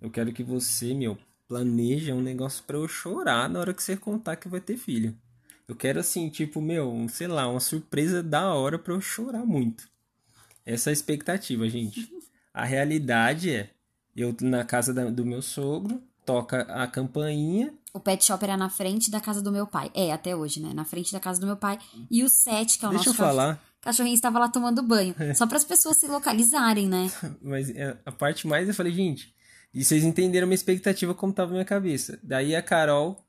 Eu 0.00 0.10
quero 0.10 0.32
que 0.32 0.42
você, 0.42 0.94
meu, 0.94 1.16
planeja 1.48 2.14
um 2.14 2.20
negócio 2.22 2.62
pra 2.64 2.76
eu 2.76 2.88
chorar 2.88 3.48
na 3.48 3.60
hora 3.60 3.74
que 3.74 3.82
você 3.82 3.96
contar 3.96 4.36
que 4.36 4.48
vai 4.48 4.60
ter 4.60 4.76
filho. 4.76 5.16
Eu 5.68 5.76
quero 5.76 6.00
assim, 6.00 6.28
tipo, 6.28 6.60
meu, 6.60 6.90
um, 6.92 7.08
sei 7.08 7.26
lá, 7.28 7.46
uma 7.48 7.60
surpresa 7.60 8.22
da 8.22 8.52
hora 8.54 8.78
pra 8.78 8.92
eu 8.94 9.00
chorar 9.00 9.44
muito. 9.44 9.88
Essa 10.64 10.90
é 10.90 10.92
a 10.92 10.94
expectativa, 10.94 11.68
gente. 11.68 12.10
A 12.52 12.64
realidade 12.64 13.48
é, 13.54 13.70
eu 14.16 14.34
na 14.40 14.64
casa 14.64 14.92
da- 14.92 15.08
do 15.08 15.24
meu 15.24 15.40
sogro, 15.40 16.02
toca 16.26 16.62
a 16.62 16.84
campainha, 16.88 17.72
O 17.94 18.00
pet 18.00 18.24
shop 18.24 18.42
era 18.44 18.56
na 18.56 18.68
frente 18.68 19.08
da 19.10 19.20
casa 19.20 19.40
do 19.40 19.52
meu 19.52 19.66
pai. 19.68 19.88
É, 19.94 20.12
até 20.12 20.34
hoje, 20.34 20.60
né? 20.60 20.72
Na 20.74 20.84
frente 20.84 21.12
da 21.12 21.20
casa 21.20 21.40
do 21.40 21.46
meu 21.46 21.56
pai. 21.56 21.78
E 22.10 22.24
o 22.24 22.28
Sete, 22.28 22.76
que 22.78 22.84
é 22.84 22.88
o 22.88 22.90
deixa 22.90 23.08
eu 23.08 23.12
nosso 23.12 23.22
cachorro- 23.22 23.28
falar, 23.28 23.62
cachorrinho, 23.80 24.14
estava 24.14 24.38
lá 24.40 24.48
tomando 24.48 24.82
banho. 24.82 25.14
Só 25.36 25.46
para 25.46 25.56
as 25.58 25.64
pessoas 25.64 25.96
se 25.96 26.08
localizarem, 26.08 26.88
né? 26.88 27.10
Mas 27.40 27.70
é, 27.70 27.96
a 28.04 28.10
parte 28.12 28.46
mais 28.48 28.66
eu 28.68 28.74
falei, 28.74 28.92
gente, 28.92 29.32
e 29.72 29.84
vocês 29.84 30.04
entenderam 30.04 30.46
minha 30.46 30.54
expectativa 30.54 31.14
como 31.14 31.32
tava 31.32 31.48
na 31.48 31.54
minha 31.54 31.64
cabeça. 31.64 32.18
Daí 32.22 32.54
a 32.56 32.62
Carol 32.62 33.24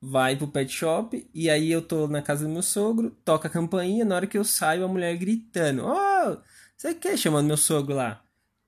vai 0.00 0.36
pro 0.36 0.48
pet 0.48 0.72
shop 0.72 1.28
e 1.34 1.50
aí 1.50 1.70
eu 1.70 1.82
tô 1.82 2.08
na 2.08 2.22
casa 2.22 2.44
do 2.44 2.50
meu 2.50 2.62
sogro, 2.62 3.10
toca 3.24 3.48
a 3.48 3.50
campainha, 3.50 4.04
na 4.04 4.16
hora 4.16 4.26
que 4.26 4.38
eu 4.38 4.44
saio 4.44 4.84
a 4.84 4.88
mulher 4.88 5.16
gritando: 5.16 5.84
"Ô, 5.86 6.38
você 6.76 6.94
quer 6.94 7.16
chamando 7.16 7.46
meu 7.46 7.56
sogro 7.56 7.94
lá? 7.94 8.22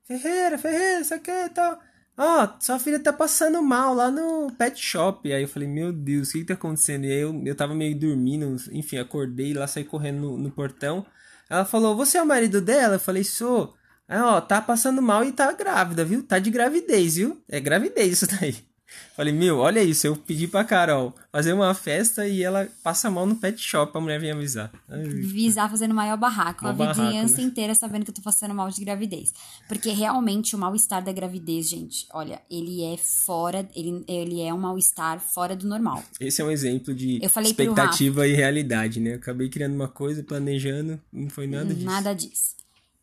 Ferreira, 0.05 0.59
Ferreira, 0.59 1.05
você 1.05 1.19
quer 1.19 1.49
tal? 1.51 1.81
Ó, 2.17 2.49
sua 2.61 2.79
filha 2.79 3.01
tá 3.01 3.13
passando 3.13 3.63
mal 3.63 3.95
lá 3.95 4.11
no 4.11 4.53
pet 4.59 4.79
shop. 4.79 5.33
Aí 5.33 5.43
eu 5.43 5.49
falei, 5.49 5.67
meu 5.67 5.93
Deus, 5.93 6.29
o 6.29 6.33
que 6.33 6.39
que 6.41 6.45
tá 6.47 6.55
acontecendo? 6.55 7.05
E 7.07 7.13
aí 7.13 7.21
eu, 7.21 7.43
eu 7.45 7.55
tava 7.55 7.75
meio 7.75 7.99
dormindo, 7.99 8.57
enfim, 8.71 8.99
acordei 8.99 9.55
lá, 9.55 9.67
saí 9.67 9.85
correndo 9.85 10.21
no, 10.21 10.39
no 10.39 10.51
portão. 10.51 11.07
Ela 11.49 11.65
falou, 11.65 11.97
você 11.97 12.19
é 12.19 12.23
o 12.23 12.27
marido 12.27 12.61
dela? 12.61 12.97
Eu 12.97 13.01
falei, 13.01 13.25
sou. 13.25 13.75
Aí, 14.13 14.21
ó, 14.21 14.43
tá 14.43 14.61
passando 14.61 15.01
mal 15.01 15.25
e 15.25 15.33
tá 15.33 15.51
grávida, 15.53 16.05
viu? 16.05 16.23
Tá 16.23 16.39
de 16.39 16.51
gravidez, 16.51 17.15
viu? 17.15 17.41
É 17.49 17.59
gravidez 17.59 18.13
isso 18.13 18.27
daí. 18.27 18.55
Falei, 19.17 19.33
meu, 19.33 19.57
olha 19.57 19.83
isso, 19.83 20.07
eu 20.07 20.15
pedi 20.15 20.47
pra 20.47 20.65
Carol 20.65 21.15
fazer 21.31 21.55
uma 21.55 21.73
festa 21.73 22.29
e 22.29 22.43
ela 22.43 22.69
passa 22.83 23.11
mal 23.11 23.25
no 23.25 23.37
pet 23.37 23.59
shop, 23.59 23.97
a 23.97 24.01
mulher 24.03 24.21
vem 24.21 24.31
avisar. 24.31 24.71
Ai, 24.87 25.03
Visar 25.05 25.71
fazendo 25.71 25.95
maior 25.95 26.19
barraco. 26.19 26.67
A 26.67 26.73
Mó 26.73 26.79
barraco, 26.79 27.01
vizinhança 27.01 27.39
né? 27.39 27.43
inteira 27.45 27.75
sabendo 27.75 28.05
que 28.05 28.11
eu 28.11 28.15
tô 28.15 28.21
passando 28.21 28.55
mal 28.55 28.69
de 28.69 28.85
gravidez. 28.85 29.33
Porque 29.67 29.89
realmente 29.93 30.55
o 30.55 30.59
mal-estar 30.59 31.03
da 31.03 31.11
gravidez, 31.11 31.71
gente, 31.71 32.07
olha, 32.13 32.43
ele 32.51 32.85
é 32.85 32.99
fora. 32.99 33.67
Ele, 33.75 34.05
ele 34.07 34.43
é 34.43 34.53
um 34.53 34.59
mal-estar 34.59 35.21
fora 35.21 35.57
do 35.57 35.67
normal. 35.67 36.05
Esse 36.21 36.43
é 36.43 36.45
um 36.45 36.51
exemplo 36.51 36.95
de 36.95 37.19
expectativa 37.25 38.29
e 38.29 38.35
realidade, 38.35 39.01
né? 39.01 39.13
Eu 39.13 39.17
acabei 39.17 39.49
criando 39.49 39.75
uma 39.75 39.89
coisa, 39.89 40.23
planejando, 40.23 41.01
não 41.11 41.31
foi 41.31 41.47
nada 41.47 41.73
disso. 41.73 41.87
Nada 41.87 42.15
disso. 42.15 42.57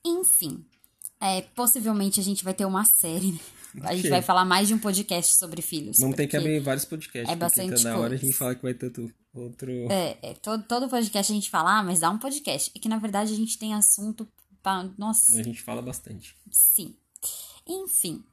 Enfim, 0.06 0.63
é, 1.22 1.42
possivelmente 1.42 2.20
a 2.20 2.24
gente 2.24 2.44
vai 2.44 2.54
ter 2.54 2.66
uma 2.66 2.86
série, 2.86 3.34
né? 3.34 3.40
A 3.84 3.96
gente 3.96 4.10
vai 4.10 4.22
falar 4.22 4.46
mais 4.46 4.68
de 4.68 4.74
um 4.74 4.80
podcast 4.80 5.36
sobre 5.36 5.62
filhos. 5.62 6.00
Vamos 6.00 6.16
ter 6.16 6.28
que 6.28 6.36
abrir 6.36 6.60
vários 6.60 6.86
podcasts, 6.86 7.30
é 7.30 7.36
porque 7.36 7.40
bastante 7.40 7.84
cada 7.84 8.00
hora 8.00 8.14
a 8.16 8.18
gente 8.18 8.34
fala 8.34 8.56
que 8.56 8.64
vai 8.64 8.74
ter 8.74 8.88
outro... 8.88 9.14
outro... 9.34 9.72
É, 9.92 10.18
é, 10.22 10.34
todo, 10.34 10.64
todo 10.64 10.90
podcast 10.90 11.32
a 11.32 11.36
gente 11.36 11.50
fala, 11.50 11.80
ah, 11.80 11.84
mas 11.84 12.00
dá 12.00 12.10
um 12.10 12.18
podcast. 12.18 12.72
É 12.76 12.80
que 12.80 12.90
na 12.90 12.98
verdade 12.98 13.32
a 13.32 13.36
gente 13.36 13.60
tem 13.60 13.74
assunto 13.74 14.28
pra. 14.62 14.90
Nossa, 14.98 15.40
A 15.40 15.44
gente 15.44 15.62
fala 15.62 15.82
bastante. 15.82 16.36
sim. 16.52 16.96
Enfim. 17.68 18.24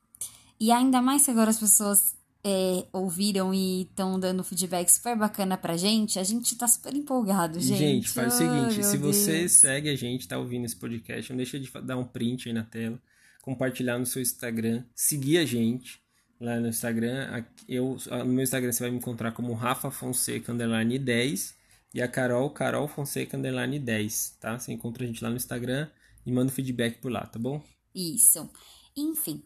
E 0.59 0.73
ainda 0.73 1.03
mais 1.03 1.25
que 1.25 1.31
agora 1.31 1.51
as 1.51 1.59
pessoas 1.59 2.15
é, 2.49 2.87
ouviram 2.93 3.53
e 3.53 3.83
estão 3.83 4.21
dando 4.21 4.45
feedback 4.45 4.89
super 4.89 5.19
bacana 5.19 5.59
pra 5.59 5.77
gente, 5.77 6.17
a 6.17 6.23
gente 6.23 6.55
tá 6.55 6.69
super 6.69 6.95
empolgado, 6.95 7.59
gente. 7.59 7.79
Gente, 7.79 8.09
faz 8.09 8.39
o 8.39 8.45
Ai, 8.45 8.71
seguinte, 8.71 8.87
se 8.87 8.97
você 8.97 9.39
Deus. 9.41 9.53
segue 9.53 9.89
a 9.89 9.97
gente, 9.97 10.29
tá 10.29 10.39
ouvindo 10.39 10.65
esse 10.65 10.77
podcast, 10.77 11.33
não 11.33 11.39
deixa 11.39 11.59
de 11.59 11.69
dar 11.83 11.97
um 11.97 12.05
print 12.05 12.49
aí 12.49 12.55
na 12.55 12.63
tela, 12.63 13.03
compartilhar 13.43 13.99
no 13.99 14.07
seu 14.07 14.23
Instagram, 14.23 14.85
seguir 14.95 15.39
a 15.39 15.45
gente 15.45 16.01
lá 16.41 16.61
no 16.61 16.69
Instagram. 16.69 17.45
Eu, 17.69 17.97
no 18.25 18.27
meu 18.27 18.45
Instagram 18.45 18.71
você 18.71 18.85
vai 18.85 18.93
me 18.93 18.99
encontrar 18.99 19.33
como 19.33 19.53
Rafa 19.53 19.91
Fonseca 19.91 20.53
underline 20.53 21.01
10 21.01 21.53
e 21.95 22.01
a 22.01 22.07
Carol, 22.07 22.49
Carol 22.51 22.87
Fonseca 22.87 23.37
underline 23.37 23.81
10, 23.81 24.37
tá? 24.39 24.57
Você 24.57 24.73
encontra 24.73 25.03
a 25.03 25.07
gente 25.09 25.25
lá 25.25 25.31
no 25.31 25.37
Instagram 25.37 25.89
e 26.25 26.31
manda 26.31 26.53
um 26.53 26.55
feedback 26.55 27.01
por 27.01 27.11
lá, 27.11 27.27
tá 27.27 27.41
bom? 27.41 27.61
Isso. 27.93 28.49
Enfim. 28.97 29.43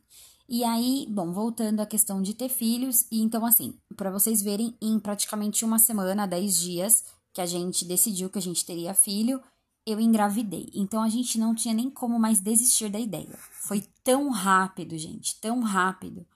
E 0.53 0.65
aí, 0.65 1.07
bom, 1.09 1.31
voltando 1.31 1.79
à 1.79 1.87
questão 1.87 2.21
de 2.21 2.35
ter 2.35 2.49
filhos, 2.49 3.07
e 3.09 3.23
então 3.23 3.47
assim, 3.47 3.73
pra 3.97 4.11
vocês 4.11 4.43
verem, 4.43 4.77
em 4.83 4.99
praticamente 4.99 5.65
uma 5.65 5.79
semana, 5.79 6.27
10 6.27 6.57
dias, 6.59 7.05
que 7.33 7.41
a 7.41 7.47
gente 7.47 7.85
decidiu 7.85 8.29
que 8.29 8.39
a 8.39 8.43
gente 8.43 8.67
teria 8.67 8.93
filho, 8.93 9.41
eu 9.87 10.01
engravidei. 10.01 10.69
Então 10.75 11.05
a 11.05 11.09
gente 11.09 11.39
não 11.39 11.55
tinha 11.55 11.73
nem 11.73 11.89
como 11.89 12.19
mais 12.19 12.41
desistir 12.41 12.89
da 12.91 12.99
ideia. 12.99 13.39
Foi 13.53 13.85
tão 14.03 14.29
rápido, 14.29 14.99
gente, 14.99 15.41
tão 15.41 15.61
rápido, 15.61 16.27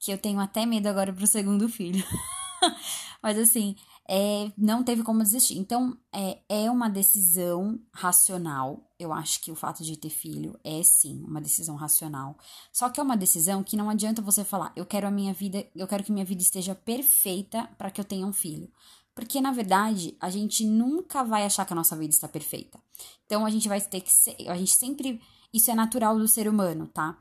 que 0.00 0.10
eu 0.10 0.16
tenho 0.16 0.40
até 0.40 0.64
medo 0.64 0.86
agora 0.86 1.12
pro 1.12 1.26
segundo 1.26 1.68
filho. 1.68 2.02
Mas 3.22 3.38
assim, 3.38 3.76
é, 4.10 4.50
não 4.56 4.82
teve 4.82 5.02
como 5.02 5.22
desistir. 5.22 5.58
Então, 5.58 5.96
é, 6.10 6.38
é 6.48 6.70
uma 6.70 6.88
decisão 6.88 7.78
racional. 7.92 8.90
Eu 8.98 9.12
acho 9.12 9.40
que 9.42 9.52
o 9.52 9.54
fato 9.54 9.84
de 9.84 9.98
ter 9.98 10.08
filho 10.08 10.58
é 10.64 10.82
sim 10.82 11.22
uma 11.24 11.42
decisão 11.42 11.76
racional. 11.76 12.38
Só 12.72 12.88
que 12.88 12.98
é 12.98 13.02
uma 13.02 13.16
decisão 13.16 13.62
que 13.62 13.76
não 13.76 13.90
adianta 13.90 14.22
você 14.22 14.42
falar, 14.42 14.72
eu 14.74 14.86
quero 14.86 15.06
a 15.06 15.10
minha 15.10 15.34
vida, 15.34 15.66
eu 15.76 15.86
quero 15.86 16.02
que 16.02 16.10
minha 16.10 16.24
vida 16.24 16.40
esteja 16.40 16.74
perfeita 16.74 17.68
para 17.76 17.90
que 17.90 18.00
eu 18.00 18.04
tenha 18.04 18.26
um 18.26 18.32
filho. 18.32 18.72
Porque, 19.14 19.40
na 19.40 19.50
verdade, 19.50 20.16
a 20.20 20.30
gente 20.30 20.64
nunca 20.64 21.22
vai 21.22 21.44
achar 21.44 21.66
que 21.66 21.72
a 21.72 21.76
nossa 21.76 21.96
vida 21.96 22.14
está 22.14 22.28
perfeita. 22.28 22.80
Então, 23.26 23.44
a 23.44 23.50
gente 23.50 23.68
vai 23.68 23.80
ter 23.80 24.00
que 24.00 24.12
ser. 24.12 24.36
A 24.48 24.56
gente 24.56 24.74
sempre. 24.74 25.20
Isso 25.52 25.70
é 25.70 25.74
natural 25.74 26.18
do 26.18 26.28
ser 26.28 26.48
humano, 26.48 26.86
tá? 26.86 27.18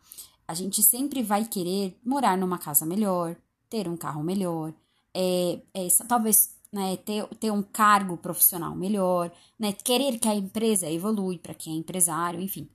A 0.47 0.53
gente 0.53 0.83
sempre 0.83 1.23
vai 1.23 1.45
querer 1.45 1.99
morar 2.05 2.37
numa 2.37 2.57
casa 2.57 2.85
melhor, 2.85 3.35
ter 3.69 3.87
um 3.87 3.97
carro 3.97 4.23
melhor, 4.23 4.73
é, 5.19 5.59
é, 5.73 5.87
talvez 6.07 6.56
né, 6.71 6.97
ter, 6.97 7.25
ter 7.35 7.51
um 7.51 7.63
cargo 7.63 8.17
profissional 8.17 8.75
melhor, 8.75 9.31
né, 9.59 9.71
querer 9.71 10.19
que 10.19 10.27
a 10.27 10.35
empresa 10.35 10.89
evolui 10.89 11.37
para 11.37 11.53
quem 11.53 11.73
é 11.75 11.77
empresário, 11.77 12.41
enfim. 12.41 12.69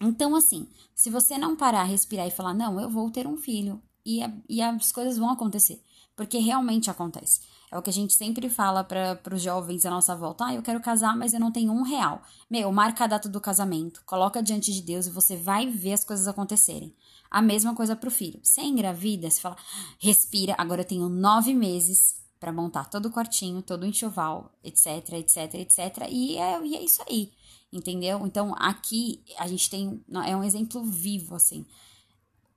Então, 0.00 0.36
assim, 0.36 0.66
se 0.94 1.08
você 1.10 1.38
não 1.38 1.56
parar, 1.56 1.84
respirar 1.84 2.26
e 2.26 2.30
falar, 2.30 2.52
não, 2.54 2.78
eu 2.80 2.90
vou 2.90 3.10
ter 3.10 3.26
um 3.26 3.36
filho, 3.36 3.82
e, 4.04 4.22
a- 4.22 4.32
e 4.48 4.62
as 4.62 4.92
coisas 4.92 5.18
vão 5.18 5.30
acontecer, 5.30 5.82
porque 6.14 6.38
realmente 6.38 6.90
acontece. 6.90 7.40
É 7.70 7.76
o 7.76 7.82
que 7.82 7.90
a 7.90 7.92
gente 7.92 8.14
sempre 8.14 8.48
fala 8.48 8.84
para 8.84 9.18
os 9.34 9.42
jovens 9.42 9.84
à 9.84 9.90
nossa 9.90 10.14
volta: 10.14 10.44
ah, 10.46 10.54
eu 10.54 10.62
quero 10.62 10.80
casar, 10.80 11.16
mas 11.16 11.34
eu 11.34 11.40
não 11.40 11.50
tenho 11.50 11.72
um 11.72 11.82
real. 11.82 12.22
Meu, 12.48 12.70
marca 12.72 13.04
a 13.04 13.06
data 13.08 13.28
do 13.28 13.40
casamento, 13.40 14.02
coloca 14.06 14.40
diante 14.42 14.72
de 14.72 14.80
Deus 14.80 15.06
e 15.06 15.10
você 15.10 15.36
vai 15.36 15.68
ver 15.68 15.94
as 15.94 16.04
coisas 16.04 16.28
acontecerem. 16.28 16.94
A 17.28 17.42
mesma 17.42 17.74
coisa 17.74 17.96
pro 17.96 18.10
filho. 18.10 18.38
Você 18.42 18.62
engravida, 18.62 19.28
você 19.28 19.40
fala, 19.40 19.56
respira, 19.98 20.54
agora 20.56 20.82
eu 20.82 20.86
tenho 20.86 21.08
nove 21.08 21.52
meses 21.52 22.14
para 22.38 22.52
montar 22.52 22.90
todo 22.90 23.06
o 23.06 23.10
quartinho, 23.10 23.62
todo 23.62 23.82
o 23.82 23.86
enxoval, 23.86 24.52
etc, 24.62 25.12
etc, 25.14 25.54
etc. 25.54 26.08
E 26.10 26.36
é, 26.36 26.64
e 26.64 26.76
é 26.76 26.82
isso 26.82 27.02
aí, 27.08 27.32
entendeu? 27.72 28.26
Então 28.26 28.54
aqui 28.58 29.22
a 29.38 29.46
gente 29.46 29.68
tem. 29.70 30.04
É 30.26 30.36
um 30.36 30.44
exemplo 30.44 30.84
vivo, 30.84 31.34
assim. 31.34 31.64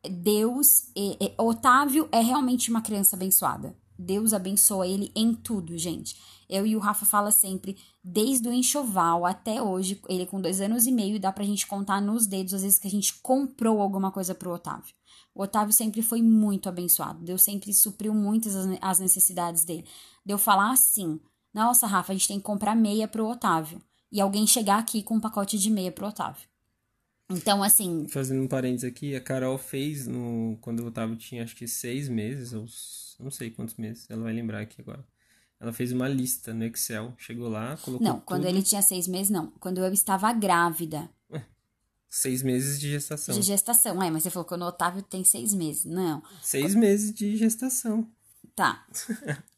Deus, 0.04 0.90
é- 0.96 1.34
Otávio 1.38 2.08
é 2.12 2.22
realmente 2.22 2.70
uma 2.70 2.82
criança 2.82 3.16
abençoada. 3.16 3.76
Deus 3.98 4.32
abençoa 4.32 4.88
ele 4.88 5.12
em 5.14 5.34
tudo, 5.34 5.78
gente. 5.78 6.16
Eu 6.50 6.66
e 6.66 6.76
o 6.76 6.80
Rafa 6.80 7.06
fala 7.06 7.32
sempre, 7.32 7.78
desde 8.02 8.48
o 8.48 8.54
enxoval 8.54 9.26
até 9.26 9.62
hoje, 9.62 10.02
ele 10.08 10.26
com 10.26 10.40
dois 10.40 10.62
anos 10.62 10.88
e 10.88 10.92
meio, 10.92 11.20
dá 11.20 11.34
pra 11.34 11.44
gente 11.44 11.68
contar 11.68 12.02
nos 12.02 12.26
dedos 12.26 12.54
as 12.54 12.64
vezes 12.64 12.80
que 12.80 12.88
a 12.88 12.92
gente 12.92 13.16
comprou 13.22 13.82
alguma 13.82 14.10
coisa 14.10 14.34
pro 14.34 14.54
Otávio. 14.54 14.96
O 15.34 15.44
Otávio 15.44 15.74
sempre 15.74 16.02
foi 16.02 16.22
muito 16.22 16.68
abençoado. 16.68 17.24
Deus 17.24 17.42
sempre 17.44 17.74
supriu 17.74 18.14
muitas 18.14 18.56
as- 18.82 19.00
necessidades 19.00 19.64
dele. 19.64 19.86
Deu 20.26 20.38
falar 20.38 20.72
assim: 20.72 21.20
nossa, 21.54 21.88
Rafa, 21.88 22.12
a 22.12 22.16
gente 22.16 22.28
tem 22.28 22.38
que 22.38 22.44
comprar 22.44 22.76
meia 22.76 23.08
pro 23.08 23.28
Otávio. 23.28 23.82
E 24.12 24.20
alguém 24.20 24.46
chegar 24.48 24.80
aqui 24.80 25.04
com 25.04 25.16
um 25.16 25.20
pacote 25.20 25.58
de 25.58 25.70
meia 25.70 25.92
pro 25.92 26.08
Otávio. 26.08 26.48
Então, 27.30 27.62
assim, 27.62 28.08
Fazendo 28.08 28.42
um 28.42 28.48
parênteses 28.48 28.84
aqui, 28.90 29.16
a 29.16 29.22
Carol 29.22 29.58
fez 29.60 30.08
no 30.08 30.58
quando 30.62 30.80
o 30.80 30.88
Otávio 30.88 31.16
tinha 31.16 31.44
acho 31.44 31.56
que 31.56 31.68
seis 31.68 32.10
meses, 32.10 32.54
ou 32.54 32.66
não 33.24 33.30
sei 33.30 33.52
quantos 33.52 33.76
meses, 33.76 34.10
ela 34.10 34.24
vai 34.24 34.34
lembrar 34.34 34.62
aqui 34.62 34.82
agora. 34.82 35.06
Ela 35.60 35.72
fez 35.72 35.92
uma 35.92 36.08
lista 36.08 36.54
no 36.54 36.64
Excel, 36.64 37.14
chegou 37.18 37.48
lá, 37.50 37.78
colocou 37.78 38.08
Não, 38.08 38.20
quando 38.22 38.44
tudo. 38.44 38.50
ele 38.50 38.64
tinha 38.64 38.82
seis 38.82 39.08
meses, 39.08 39.30
não. 39.30 39.52
Quando 39.60 39.78
eu 39.78 39.94
estava 39.94 40.32
grávida. 40.34 41.08
Seis 42.10 42.42
meses 42.42 42.80
de 42.80 42.90
gestação. 42.90 43.36
De 43.36 43.42
gestação, 43.44 44.02
é, 44.02 44.10
mas 44.10 44.24
você 44.24 44.30
falou 44.32 44.46
que 44.48 44.54
o 44.54 44.58
Otávio 44.62 45.02
tem 45.04 45.24
seis 45.24 45.54
meses. 45.54 45.86
Não. 45.86 46.24
Seis 46.42 46.74
meses 46.74 47.14
de 47.14 47.38
gestação. 47.38 48.08
Tá. 48.56 48.84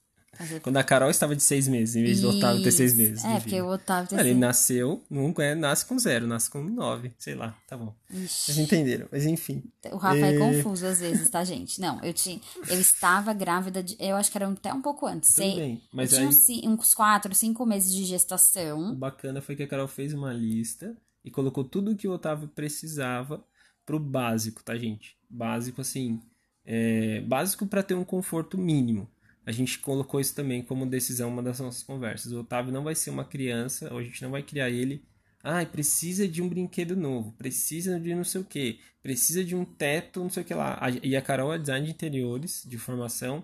Quando 0.64 0.78
a 0.78 0.84
Carol 0.84 1.10
estava 1.12 1.36
de 1.36 1.44
seis 1.44 1.68
meses, 1.68 1.96
em 1.96 2.04
vez 2.04 2.22
do 2.22 2.30
Otávio 2.30 2.64
ter 2.64 2.72
seis 2.72 2.94
meses. 2.96 3.24
É, 3.24 3.40
porque 3.40 3.62
o 3.62 3.68
Otávio 3.68 4.10
tem 4.10 4.18
Ele 4.20 4.30
seis 4.30 4.40
nasceu, 4.40 5.04
nunca 5.10 5.44
é, 5.44 5.54
nasce 5.54 5.86
com 5.86 6.00
zero, 6.00 6.26
nasce 6.26 6.50
com 6.50 6.64
nove, 6.64 7.14
sei 7.20 7.36
lá, 7.36 7.56
tá 7.68 7.78
bom. 7.78 7.94
Vocês 8.10 8.58
entenderam, 8.58 9.08
mas 9.12 9.26
enfim. 9.26 9.62
O 9.92 9.98
Rafa 9.98 10.18
é... 10.18 10.36
É. 10.36 10.40
confuso 10.40 10.86
às 10.88 11.00
vezes, 11.00 11.30
tá, 11.30 11.44
gente? 11.44 11.80
Não, 11.80 12.02
eu 12.02 12.12
tinha. 12.14 12.40
Eu 12.68 12.80
estava 12.80 13.34
grávida 13.34 13.84
de. 13.84 13.96
Eu 14.00 14.16
acho 14.16 14.32
que 14.32 14.38
era 14.38 14.48
até 14.50 14.74
um 14.74 14.82
pouco 14.82 15.06
antes. 15.06 15.30
Tudo 15.34 15.44
sei, 15.44 15.56
bem, 15.56 15.82
mas 15.94 16.12
eu 16.12 16.18
tinha 16.18 16.30
aí- 16.30 16.34
uns, 16.36 16.46
ci- 16.46 16.62
uns 16.66 16.94
quatro, 16.94 17.36
cinco 17.36 17.66
meses 17.66 17.94
de 17.94 18.02
O 18.02 18.06
gestação. 18.06 18.96
bacana 18.96 19.42
foi 19.42 19.56
que 19.56 19.64
a 19.64 19.68
Carol 19.68 19.88
fez 19.88 20.12
uma 20.14 20.34
lista 20.34 20.96
e 21.24 21.32
colocou 21.32 21.64
tudo 21.64 21.96
que 21.96 22.08
o 22.08 22.12
Otávio 22.12 22.48
precisava 22.48 23.44
pro 23.86 24.00
básico, 24.00 24.64
tá, 24.64 24.76
gente? 24.78 25.18
Básico, 25.30 25.82
assim, 25.82 26.22
é, 26.66 27.22
básico 27.22 27.66
para 27.66 27.84
ter 27.84 27.96
um 27.96 28.04
conforto 28.04 28.58
mínimo. 28.58 29.10
A 29.46 29.52
gente 29.52 29.80
colocou 29.80 30.20
isso 30.20 30.36
também 30.36 30.62
como 30.62 30.86
decisão 30.86 31.30
uma 31.30 31.42
das 31.42 31.60
nossas 31.60 31.84
conversas. 31.84 32.32
O 32.32 32.42
Otávio 32.42 32.72
não 32.72 32.84
vai 32.84 32.94
ser 32.96 33.10
uma 33.10 33.26
criança, 33.26 33.92
ou 33.92 34.00
a 34.00 34.04
gente 34.04 34.22
não 34.22 34.32
vai 34.32 34.44
criar 34.44 34.70
ele. 34.70 35.04
Ai, 35.44 35.66
precisa 35.66 36.28
de 36.28 36.42
um 36.42 36.48
brinquedo 36.48 36.96
novo, 36.96 37.32
precisa 37.34 38.00
de 38.00 38.14
não 38.14 38.24
sei 38.24 38.42
o 38.42 38.46
que, 38.46 38.80
precisa 39.02 39.44
de 39.44 39.56
um 39.56 39.66
teto, 39.66 40.20
não 40.20 40.30
sei 40.30 40.44
o 40.44 40.46
que 40.46 40.54
lá. 40.54 40.80
E 41.02 41.16
a 41.16 41.22
Carol 41.22 41.52
é 41.52 41.58
design 41.58 41.86
de 41.86 41.92
interiores, 41.92 42.64
de 42.68 42.78
formação, 42.78 43.44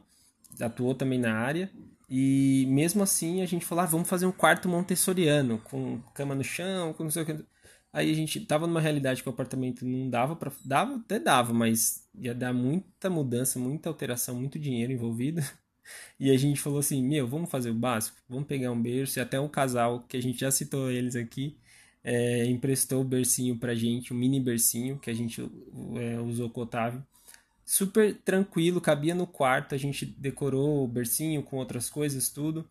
atuou 0.62 0.94
também 0.94 1.20
na 1.20 1.34
área. 1.34 1.72
E 2.10 2.66
mesmo 2.70 3.02
assim 3.04 3.42
a 3.42 3.46
gente 3.46 3.66
falou, 3.66 3.84
ah, 3.84 3.88
vamos 3.88 4.08
fazer 4.08 4.28
um 4.28 4.32
quarto 4.32 4.70
montessoriano, 4.70 5.58
com 5.60 6.00
cama 6.14 6.36
no 6.36 6.44
chão, 6.44 6.94
com 6.94 7.04
não 7.04 7.12
sei 7.12 7.24
o 7.24 7.26
que. 7.26 7.46
Aí 7.92 8.12
a 8.12 8.14
gente 8.14 8.40
tava 8.42 8.68
numa 8.68 8.82
realidade 8.82 9.24
que 9.24 9.30
o 9.30 9.32
apartamento 9.32 9.86
não 9.86 10.10
dava 10.10 10.36
para 10.36 10.52
dava, 10.64 10.96
até 10.98 11.20
dava, 11.20 11.54
mas 11.54 12.08
ia 12.14 12.34
dar 12.36 12.54
muita 12.54 13.10
mudança, 13.10 13.58
muita 13.60 13.90
alteração, 13.90 14.36
muito 14.36 14.60
dinheiro 14.60 14.92
envolvido. 14.92 15.42
E 16.20 16.32
a 16.32 16.38
gente 16.38 16.60
falou 16.60 16.80
assim, 16.80 17.02
meu, 17.02 17.26
vamos 17.26 17.50
fazer 17.50 17.70
o 17.70 17.74
básico, 17.74 18.18
vamos 18.28 18.46
pegar 18.46 18.70
um 18.74 18.82
berço, 18.82 19.20
e 19.20 19.22
até 19.22 19.40
um 19.40 19.48
casal, 19.48 20.02
que 20.02 20.18
a 20.18 20.22
gente 20.22 20.38
já 20.38 20.52
citou 20.52 20.92
eles 20.92 21.16
aqui, 21.16 21.56
é, 22.04 22.46
emprestou 22.46 23.02
o 23.02 23.06
bercinho 23.06 23.58
pra 23.58 23.74
gente, 23.74 24.14
um 24.14 24.18
mini 24.18 24.38
bercinho, 24.38 25.00
que 25.00 25.10
a 25.10 25.14
gente 25.14 25.42
é, 25.96 26.20
usou 26.20 26.50
com 26.50 26.60
o 26.60 26.64
Otávio. 26.64 27.02
Super 27.66 28.16
tranquilo, 28.16 28.82
cabia 28.82 29.16
no 29.16 29.26
quarto, 29.26 29.76
a 29.76 29.78
gente 29.78 30.06
decorou 30.06 30.84
o 30.84 30.88
bercinho 30.88 31.42
com 31.44 31.56
outras 31.56 31.90
coisas, 31.90 32.30
tudo. 32.30 32.68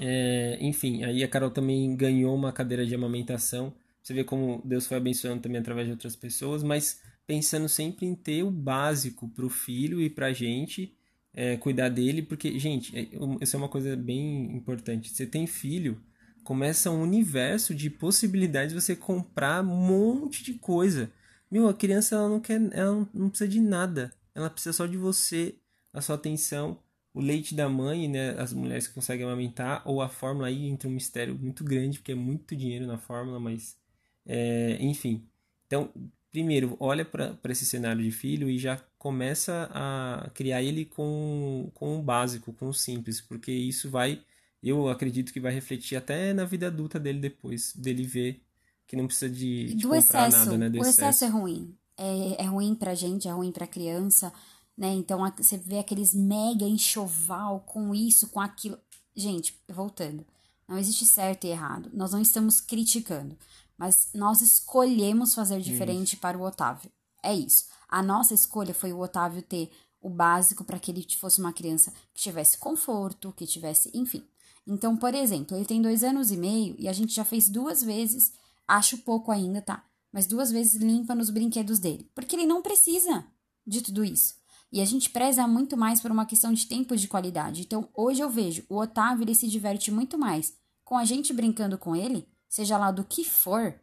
É, 0.00 0.58
enfim, 0.60 1.04
aí 1.04 1.22
a 1.22 1.28
Carol 1.28 1.50
também 1.50 1.94
ganhou 1.96 2.34
uma 2.34 2.52
cadeira 2.52 2.84
de 2.86 2.94
amamentação. 2.94 3.72
Você 4.04 4.12
vê 4.12 4.22
como 4.22 4.60
Deus 4.66 4.86
foi 4.86 4.98
abençoando 4.98 5.40
também 5.40 5.58
através 5.58 5.86
de 5.86 5.92
outras 5.92 6.14
pessoas, 6.14 6.62
mas 6.62 7.00
pensando 7.26 7.70
sempre 7.70 8.04
em 8.04 8.14
ter 8.14 8.42
o 8.42 8.50
básico 8.50 9.26
pro 9.30 9.48
filho 9.48 9.98
e 9.98 10.10
pra 10.10 10.30
gente, 10.30 10.94
é, 11.32 11.56
cuidar 11.56 11.88
dele, 11.88 12.20
porque, 12.20 12.58
gente, 12.58 12.94
é, 12.94 13.08
isso 13.40 13.56
é 13.56 13.58
uma 13.58 13.68
coisa 13.68 13.96
bem 13.96 14.54
importante. 14.54 15.08
Você 15.08 15.26
tem 15.26 15.46
filho, 15.46 15.98
começa 16.44 16.90
um 16.90 17.00
universo 17.00 17.74
de 17.74 17.88
possibilidades 17.88 18.74
de 18.74 18.80
você 18.80 18.94
comprar 18.94 19.64
um 19.64 19.74
monte 19.74 20.44
de 20.44 20.52
coisa. 20.52 21.10
Meu, 21.50 21.66
a 21.66 21.72
criança 21.72 22.14
ela 22.14 22.28
não 22.28 22.40
quer, 22.40 22.60
ela 22.72 23.08
não 23.14 23.30
precisa 23.30 23.48
de 23.48 23.60
nada. 23.60 24.12
Ela 24.34 24.50
precisa 24.50 24.74
só 24.74 24.86
de 24.86 24.98
você, 24.98 25.54
a 25.94 26.02
sua 26.02 26.16
atenção, 26.16 26.78
o 27.14 27.20
leite 27.22 27.54
da 27.54 27.70
mãe, 27.70 28.06
né? 28.06 28.38
As 28.38 28.52
mulheres 28.52 28.86
que 28.86 28.92
conseguem 28.92 29.24
amamentar, 29.24 29.82
ou 29.86 30.02
a 30.02 30.10
fórmula 30.10 30.48
aí 30.48 30.66
entra 30.66 30.90
um 30.90 30.92
mistério 30.92 31.34
muito 31.38 31.64
grande, 31.64 31.98
porque 32.00 32.12
é 32.12 32.16
muito 32.16 32.54
dinheiro 32.54 32.86
na 32.86 32.98
fórmula, 32.98 33.40
mas 33.40 33.82
é, 34.26 34.76
enfim. 34.80 35.26
Então, 35.66 35.90
primeiro, 36.30 36.76
olha 36.80 37.04
para 37.04 37.38
esse 37.50 37.66
cenário 37.66 38.02
de 38.02 38.10
filho 38.10 38.48
e 38.50 38.58
já 38.58 38.76
começa 38.98 39.68
a 39.72 40.30
criar 40.34 40.62
ele 40.62 40.84
com, 40.84 41.70
com 41.74 41.98
o 41.98 42.02
básico, 42.02 42.52
com 42.52 42.68
o 42.68 42.74
simples, 42.74 43.20
porque 43.20 43.52
isso 43.52 43.90
vai, 43.90 44.22
eu 44.62 44.88
acredito 44.88 45.32
que 45.32 45.40
vai 45.40 45.52
refletir 45.52 45.96
até 45.96 46.32
na 46.32 46.44
vida 46.44 46.66
adulta 46.68 46.98
dele 46.98 47.18
depois, 47.20 47.72
dele 47.76 48.04
ver 48.04 48.42
que 48.86 48.96
não 48.96 49.06
precisa 49.06 49.30
de, 49.30 49.74
de 49.74 49.86
comprar 49.86 50.26
excesso. 50.26 50.48
nada, 50.48 50.58
né? 50.58 50.68
Do 50.70 50.78
o 50.78 50.84
excesso, 50.84 51.24
é 51.24 51.28
ruim. 51.28 51.76
É, 51.96 52.42
é 52.42 52.46
ruim 52.46 52.74
pra 52.74 52.94
gente, 52.94 53.28
é 53.28 53.30
ruim 53.32 53.52
pra 53.52 53.66
criança, 53.66 54.32
né? 54.76 54.88
Então 54.88 55.24
a- 55.24 55.30
você 55.36 55.56
vê 55.56 55.78
aqueles 55.78 56.14
mega 56.14 56.64
enxoval 56.64 57.60
com 57.60 57.94
isso, 57.94 58.28
com 58.28 58.40
aquilo. 58.40 58.78
Gente, 59.14 59.56
voltando. 59.68 60.24
Não 60.68 60.78
existe 60.78 61.04
certo 61.04 61.44
e 61.46 61.50
errado. 61.50 61.90
Nós 61.92 62.12
não 62.12 62.20
estamos 62.20 62.60
criticando. 62.60 63.36
Mas 63.76 64.10
nós 64.14 64.40
escolhemos 64.40 65.34
fazer 65.34 65.60
diferente 65.60 66.16
para 66.16 66.38
o 66.38 66.42
Otávio. 66.42 66.90
É 67.22 67.34
isso. 67.34 67.66
A 67.88 68.02
nossa 68.02 68.34
escolha 68.34 68.74
foi 68.74 68.92
o 68.92 69.00
Otávio 69.00 69.42
ter 69.42 69.70
o 70.00 70.10
básico 70.10 70.64
para 70.64 70.78
que 70.78 70.90
ele 70.90 71.06
fosse 71.18 71.40
uma 71.40 71.52
criança 71.52 71.92
que 72.12 72.22
tivesse 72.22 72.58
conforto, 72.58 73.32
que 73.32 73.46
tivesse, 73.46 73.90
enfim. 73.94 74.22
Então, 74.66 74.96
por 74.96 75.14
exemplo, 75.14 75.56
ele 75.56 75.64
tem 75.64 75.80
dois 75.80 76.04
anos 76.04 76.30
e 76.30 76.36
meio 76.36 76.76
e 76.78 76.88
a 76.88 76.92
gente 76.92 77.14
já 77.14 77.24
fez 77.24 77.48
duas 77.48 77.82
vezes, 77.82 78.32
acho 78.68 78.98
pouco 78.98 79.30
ainda, 79.30 79.60
tá? 79.60 79.84
Mas 80.12 80.26
duas 80.26 80.50
vezes 80.50 80.80
limpa 80.80 81.14
nos 81.14 81.30
brinquedos 81.30 81.78
dele. 81.78 82.10
Porque 82.14 82.36
ele 82.36 82.46
não 82.46 82.62
precisa 82.62 83.24
de 83.66 83.80
tudo 83.80 84.04
isso. 84.04 84.36
E 84.70 84.80
a 84.80 84.84
gente 84.84 85.10
preza 85.10 85.46
muito 85.46 85.76
mais 85.76 86.00
por 86.00 86.10
uma 86.10 86.26
questão 86.26 86.52
de 86.52 86.66
tempo 86.66 86.96
de 86.96 87.08
qualidade. 87.08 87.62
Então, 87.62 87.88
hoje 87.94 88.20
eu 88.20 88.28
vejo 88.28 88.64
o 88.68 88.76
Otávio, 88.76 89.24
ele 89.24 89.34
se 89.34 89.48
diverte 89.48 89.90
muito 89.90 90.18
mais 90.18 90.54
com 90.84 90.98
a 90.98 91.04
gente 91.04 91.32
brincando 91.32 91.78
com 91.78 91.96
ele, 91.96 92.28
seja 92.54 92.78
lá 92.78 92.90
do 92.92 93.02
que 93.04 93.24
for, 93.24 93.74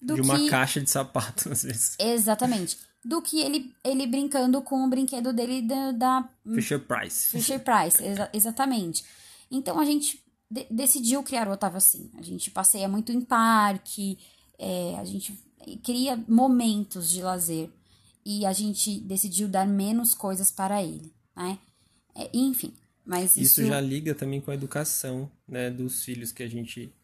do 0.00 0.14
de 0.14 0.20
uma 0.20 0.38
que 0.38 0.48
caixa 0.48 0.80
de 0.80 0.88
sapato, 0.88 1.50
às 1.52 1.64
vezes. 1.64 1.96
Exatamente. 1.98 2.78
Do 3.04 3.20
que 3.20 3.40
ele, 3.40 3.74
ele 3.82 4.06
brincando 4.06 4.62
com 4.62 4.84
o 4.84 4.88
brinquedo 4.88 5.32
dele 5.32 5.60
da, 5.62 5.90
da 5.90 6.28
Fisher 6.54 6.78
Price. 6.78 7.30
Fisher 7.30 7.58
Price. 7.60 8.02
Exa- 8.02 8.30
exatamente. 8.32 9.04
Então 9.50 9.80
a 9.80 9.84
gente 9.84 10.22
de- 10.48 10.66
decidiu 10.70 11.22
criar 11.24 11.48
o 11.48 11.52
Otávio 11.52 11.78
assim. 11.78 12.10
A 12.16 12.22
gente 12.22 12.48
passeia 12.50 12.88
muito 12.88 13.10
em 13.10 13.20
parque, 13.20 14.18
é, 14.56 14.96
a 15.00 15.04
gente 15.04 15.36
cria 15.82 16.16
momentos 16.28 17.10
de 17.10 17.22
lazer. 17.22 17.68
E 18.24 18.46
a 18.46 18.52
gente 18.52 19.00
decidiu 19.00 19.48
dar 19.48 19.66
menos 19.66 20.14
coisas 20.14 20.48
para 20.52 20.80
ele, 20.80 21.12
né? 21.36 21.58
É, 22.14 22.30
enfim, 22.32 22.72
mas 23.04 23.32
isso... 23.36 23.60
Isso 23.60 23.66
já 23.66 23.80
liga 23.80 24.14
também 24.14 24.40
com 24.40 24.52
a 24.52 24.54
educação, 24.54 25.28
né, 25.48 25.68
dos 25.70 26.04
filhos 26.04 26.30
que 26.30 26.44
a 26.44 26.48
gente 26.48 26.94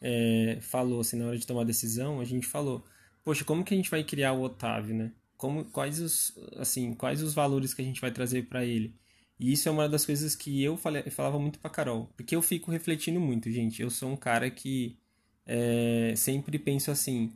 é, 0.00 0.58
falou, 0.60 1.00
assim, 1.00 1.16
na 1.16 1.26
hora 1.26 1.38
de 1.38 1.46
tomar 1.46 1.62
a 1.62 1.64
decisão, 1.64 2.20
a 2.20 2.24
gente 2.24 2.46
falou, 2.46 2.84
poxa, 3.24 3.44
como 3.44 3.64
que 3.64 3.74
a 3.74 3.76
gente 3.76 3.90
vai 3.90 4.04
criar 4.04 4.32
o 4.32 4.42
Otávio, 4.42 4.94
né? 4.94 5.12
Como, 5.36 5.64
quais 5.66 6.00
os, 6.00 6.36
assim, 6.56 6.94
quais 6.94 7.22
os 7.22 7.34
valores 7.34 7.74
que 7.74 7.82
a 7.82 7.84
gente 7.84 8.00
vai 8.00 8.10
trazer 8.10 8.44
para 8.48 8.64
ele? 8.64 8.94
E 9.38 9.52
isso 9.52 9.68
é 9.68 9.72
uma 9.72 9.88
das 9.88 10.04
coisas 10.04 10.34
que 10.34 10.62
eu, 10.62 10.76
falei, 10.76 11.02
eu 11.06 11.12
falava 11.12 11.38
muito 11.38 11.58
pra 11.60 11.70
Carol, 11.70 12.12
porque 12.16 12.34
eu 12.34 12.42
fico 12.42 12.70
refletindo 12.70 13.20
muito, 13.20 13.50
gente. 13.50 13.80
Eu 13.80 13.90
sou 13.90 14.10
um 14.10 14.16
cara 14.16 14.50
que 14.50 14.98
é, 15.46 16.12
sempre 16.16 16.58
penso 16.58 16.90
assim, 16.90 17.32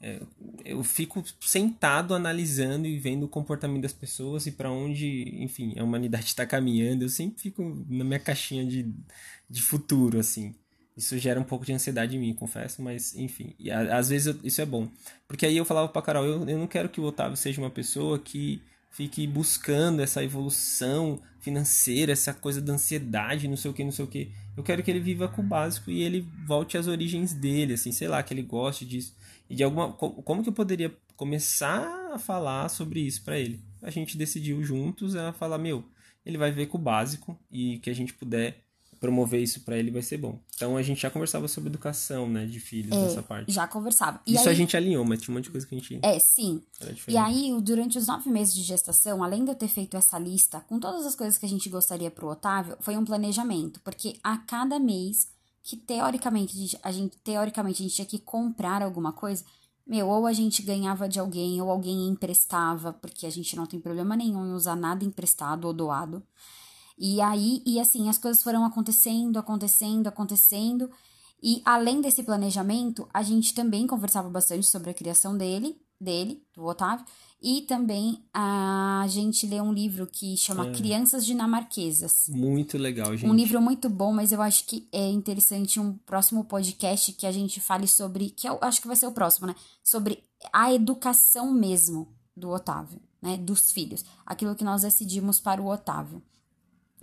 é, 0.00 0.20
eu 0.64 0.82
fico 0.82 1.22
sentado 1.40 2.14
analisando 2.14 2.88
e 2.88 2.98
vendo 2.98 3.24
o 3.24 3.28
comportamento 3.28 3.82
das 3.82 3.92
pessoas 3.92 4.46
e 4.46 4.52
para 4.52 4.70
onde, 4.70 5.24
enfim, 5.42 5.78
a 5.78 5.84
humanidade 5.84 6.26
está 6.26 6.44
caminhando. 6.46 7.02
Eu 7.04 7.08
sempre 7.08 7.40
fico 7.40 7.62
na 7.88 8.04
minha 8.04 8.18
caixinha 8.18 8.64
de, 8.64 8.92
de 9.48 9.62
futuro, 9.62 10.18
assim. 10.18 10.54
Isso 10.96 11.16
gera 11.18 11.40
um 11.40 11.44
pouco 11.44 11.64
de 11.64 11.72
ansiedade 11.72 12.16
em 12.16 12.18
mim, 12.20 12.34
confesso, 12.34 12.82
mas 12.82 13.14
enfim. 13.16 13.54
E 13.58 13.70
a- 13.70 13.96
às 13.96 14.08
vezes 14.10 14.26
eu- 14.26 14.40
isso 14.44 14.60
é 14.60 14.66
bom. 14.66 14.88
Porque 15.26 15.46
aí 15.46 15.56
eu 15.56 15.64
falava 15.64 15.88
pra 15.88 16.02
Carol, 16.02 16.24
eu, 16.24 16.48
eu 16.48 16.58
não 16.58 16.66
quero 16.66 16.88
que 16.88 17.00
o 17.00 17.04
Otávio 17.04 17.36
seja 17.36 17.60
uma 17.60 17.70
pessoa 17.70 18.18
que 18.18 18.60
fique 18.90 19.26
buscando 19.26 20.02
essa 20.02 20.22
evolução 20.22 21.18
financeira, 21.40 22.12
essa 22.12 22.34
coisa 22.34 22.60
da 22.60 22.74
ansiedade, 22.74 23.48
não 23.48 23.56
sei 23.56 23.70
o 23.70 23.74
que, 23.74 23.82
não 23.82 23.90
sei 23.90 24.04
o 24.04 24.08
que. 24.08 24.30
Eu 24.56 24.62
quero 24.62 24.82
que 24.82 24.90
ele 24.90 25.00
viva 25.00 25.28
com 25.28 25.40
o 25.40 25.44
básico 25.44 25.90
e 25.90 26.02
ele 26.02 26.26
volte 26.46 26.76
às 26.76 26.86
origens 26.86 27.32
dele, 27.32 27.72
assim, 27.74 27.90
sei 27.90 28.06
lá, 28.06 28.22
que 28.22 28.34
ele 28.34 28.42
goste 28.42 28.84
disso. 28.84 29.14
E 29.48 29.54
de 29.56 29.62
alguma. 29.64 29.92
co- 29.94 30.10
Como 30.22 30.42
que 30.42 30.48
eu 30.50 30.52
poderia 30.52 30.94
começar 31.16 32.10
a 32.12 32.18
falar 32.18 32.68
sobre 32.68 33.00
isso 33.00 33.22
pra 33.24 33.38
ele? 33.38 33.60
A 33.80 33.90
gente 33.90 34.16
decidiu 34.18 34.62
juntos 34.62 35.16
a 35.16 35.32
falar, 35.32 35.56
meu, 35.58 35.84
ele 36.24 36.36
vai 36.36 36.52
ver 36.52 36.66
com 36.66 36.76
o 36.76 36.80
básico 36.80 37.38
e 37.50 37.78
que 37.78 37.88
a 37.90 37.94
gente 37.94 38.12
puder 38.12 38.62
promover 39.02 39.42
isso 39.42 39.60
pra 39.62 39.76
ele 39.76 39.90
vai 39.90 40.00
ser 40.00 40.16
bom. 40.16 40.38
Então 40.54 40.76
a 40.76 40.82
gente 40.82 41.02
já 41.02 41.10
conversava 41.10 41.48
sobre 41.48 41.68
educação, 41.68 42.28
né, 42.28 42.46
de 42.46 42.60
filhos 42.60 42.96
nessa 42.96 43.20
parte. 43.20 43.52
Já 43.52 43.66
conversava. 43.66 44.20
E 44.24 44.34
Isso 44.34 44.48
aí, 44.48 44.54
a 44.54 44.56
gente 44.56 44.76
alinhou, 44.76 45.04
mas 45.04 45.20
tinha 45.20 45.32
um 45.32 45.36
monte 45.36 45.46
de 45.46 45.50
coisa 45.50 45.66
que 45.66 45.74
a 45.74 45.78
gente 45.78 45.98
É, 46.00 46.18
sim. 46.20 46.62
E 47.08 47.16
aí, 47.16 47.52
durante 47.60 47.98
os 47.98 48.06
nove 48.06 48.30
meses 48.30 48.54
de 48.54 48.62
gestação, 48.62 49.22
além 49.24 49.44
de 49.44 49.50
eu 49.50 49.56
ter 49.56 49.66
feito 49.66 49.96
essa 49.96 50.16
lista 50.20 50.60
com 50.68 50.78
todas 50.78 51.04
as 51.04 51.16
coisas 51.16 51.36
que 51.36 51.44
a 51.44 51.48
gente 51.48 51.68
gostaria 51.68 52.12
pro 52.12 52.28
Otávio, 52.28 52.76
foi 52.80 52.96
um 52.96 53.04
planejamento, 53.04 53.80
porque 53.82 54.16
a 54.22 54.38
cada 54.38 54.78
mês 54.78 55.26
que 55.64 55.76
teoricamente 55.76 56.78
a 56.82 56.92
gente- 56.92 57.16
teoricamente 57.24 57.82
a 57.82 57.84
gente 57.84 57.94
tinha 57.96 58.06
que 58.06 58.18
comprar 58.20 58.82
alguma 58.82 59.12
coisa, 59.12 59.44
meu, 59.84 60.08
ou 60.08 60.26
a 60.26 60.32
gente 60.32 60.62
ganhava 60.62 61.08
de 61.08 61.18
alguém, 61.18 61.60
ou 61.60 61.68
alguém 61.70 62.08
emprestava, 62.08 62.92
porque 62.92 63.26
a 63.26 63.30
gente 63.30 63.56
não 63.56 63.66
tem 63.66 63.80
problema 63.80 64.16
nenhum 64.16 64.46
em 64.46 64.52
usar 64.52 64.76
nada 64.76 65.04
emprestado 65.04 65.64
ou 65.66 65.72
doado. 65.72 66.22
E 67.04 67.20
aí, 67.20 67.60
e 67.66 67.80
assim, 67.80 68.08
as 68.08 68.16
coisas 68.16 68.40
foram 68.44 68.64
acontecendo, 68.64 69.36
acontecendo, 69.36 70.06
acontecendo. 70.06 70.88
E 71.42 71.60
além 71.64 72.00
desse 72.00 72.22
planejamento, 72.22 73.08
a 73.12 73.24
gente 73.24 73.52
também 73.52 73.88
conversava 73.88 74.30
bastante 74.30 74.66
sobre 74.66 74.90
a 74.90 74.94
criação 74.94 75.36
dele, 75.36 75.76
dele, 76.00 76.40
do 76.54 76.64
Otávio, 76.64 77.04
e 77.42 77.62
também 77.62 78.24
a 78.32 79.04
gente 79.08 79.48
lê 79.48 79.60
um 79.60 79.72
livro 79.72 80.06
que 80.06 80.36
chama 80.36 80.68
É. 80.68 80.72
Crianças 80.72 81.26
Dinamarquesas. 81.26 82.28
Muito 82.28 82.78
legal, 82.78 83.16
gente. 83.16 83.28
Um 83.28 83.34
livro 83.34 83.60
muito 83.60 83.90
bom, 83.90 84.12
mas 84.12 84.30
eu 84.30 84.40
acho 84.40 84.64
que 84.64 84.88
é 84.92 85.10
interessante 85.10 85.80
um 85.80 85.94
próximo 86.06 86.44
podcast 86.44 87.12
que 87.14 87.26
a 87.26 87.32
gente 87.32 87.58
fale 87.58 87.88
sobre, 87.88 88.30
que 88.30 88.48
eu 88.48 88.58
acho 88.60 88.80
que 88.80 88.86
vai 88.86 88.94
ser 88.94 89.08
o 89.08 89.12
próximo, 89.12 89.48
né? 89.48 89.56
Sobre 89.82 90.22
a 90.52 90.72
educação 90.72 91.52
mesmo 91.52 92.14
do 92.36 92.48
Otávio, 92.50 93.00
né? 93.20 93.36
Dos 93.36 93.72
filhos. 93.72 94.04
Aquilo 94.24 94.54
que 94.54 94.62
nós 94.62 94.82
decidimos 94.82 95.40
para 95.40 95.60
o 95.60 95.66
Otávio, 95.66 96.22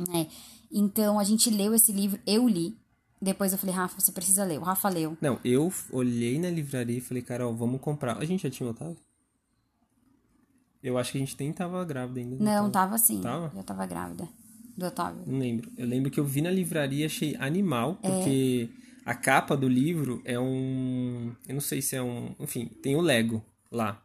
né? 0.07 0.27
Então 0.71 1.19
a 1.19 1.23
gente 1.23 1.49
leu 1.49 1.73
esse 1.73 1.91
livro, 1.91 2.19
eu 2.27 2.47
li. 2.47 2.77
Depois 3.21 3.51
eu 3.51 3.57
falei, 3.57 3.75
Rafa, 3.75 3.99
você 3.99 4.12
precisa 4.12 4.45
ler. 4.45 4.59
O 4.59 4.63
Rafa 4.63 4.88
leu. 4.88 5.17
Não, 5.19 5.39
eu 5.43 5.71
olhei 5.91 6.39
na 6.39 6.49
livraria 6.49 6.97
e 6.99 7.01
falei, 7.01 7.21
Carol, 7.23 7.53
vamos 7.53 7.81
comprar. 7.81 8.17
A 8.17 8.23
gente 8.25 8.43
já 8.43 8.49
tinha 8.49 8.67
o 8.67 8.69
Otávio? 8.71 8.95
Eu 10.81 10.97
acho 10.97 11.12
que 11.12 11.17
a 11.17 11.21
gente 11.21 11.35
nem 11.39 11.51
tava 11.51 11.83
grávida 11.83 12.19
ainda. 12.21 12.38
Não, 12.43 12.71
tava 12.71 12.97
sim. 12.97 13.19
Tava? 13.21 13.51
Já 13.53 13.63
tava 13.63 13.85
grávida 13.85 14.27
do 14.77 14.85
Otávio. 14.85 15.23
Não 15.27 15.38
lembro. 15.38 15.69
Eu 15.77 15.85
lembro 15.85 16.09
que 16.09 16.19
eu 16.19 16.23
vi 16.25 16.41
na 16.41 16.49
livraria, 16.49 17.05
achei 17.05 17.35
animal, 17.38 17.99
É. 18.01 18.09
porque 18.09 18.69
a 19.05 19.13
capa 19.13 19.57
do 19.57 19.67
livro 19.67 20.21
é 20.23 20.39
um. 20.39 21.33
Eu 21.47 21.55
não 21.55 21.62
sei 21.62 21.81
se 21.81 21.97
é 21.97 22.01
um. 22.01 22.33
Enfim, 22.39 22.67
tem 22.81 22.95
o 22.95 23.01
Lego 23.01 23.43
lá. 23.69 24.01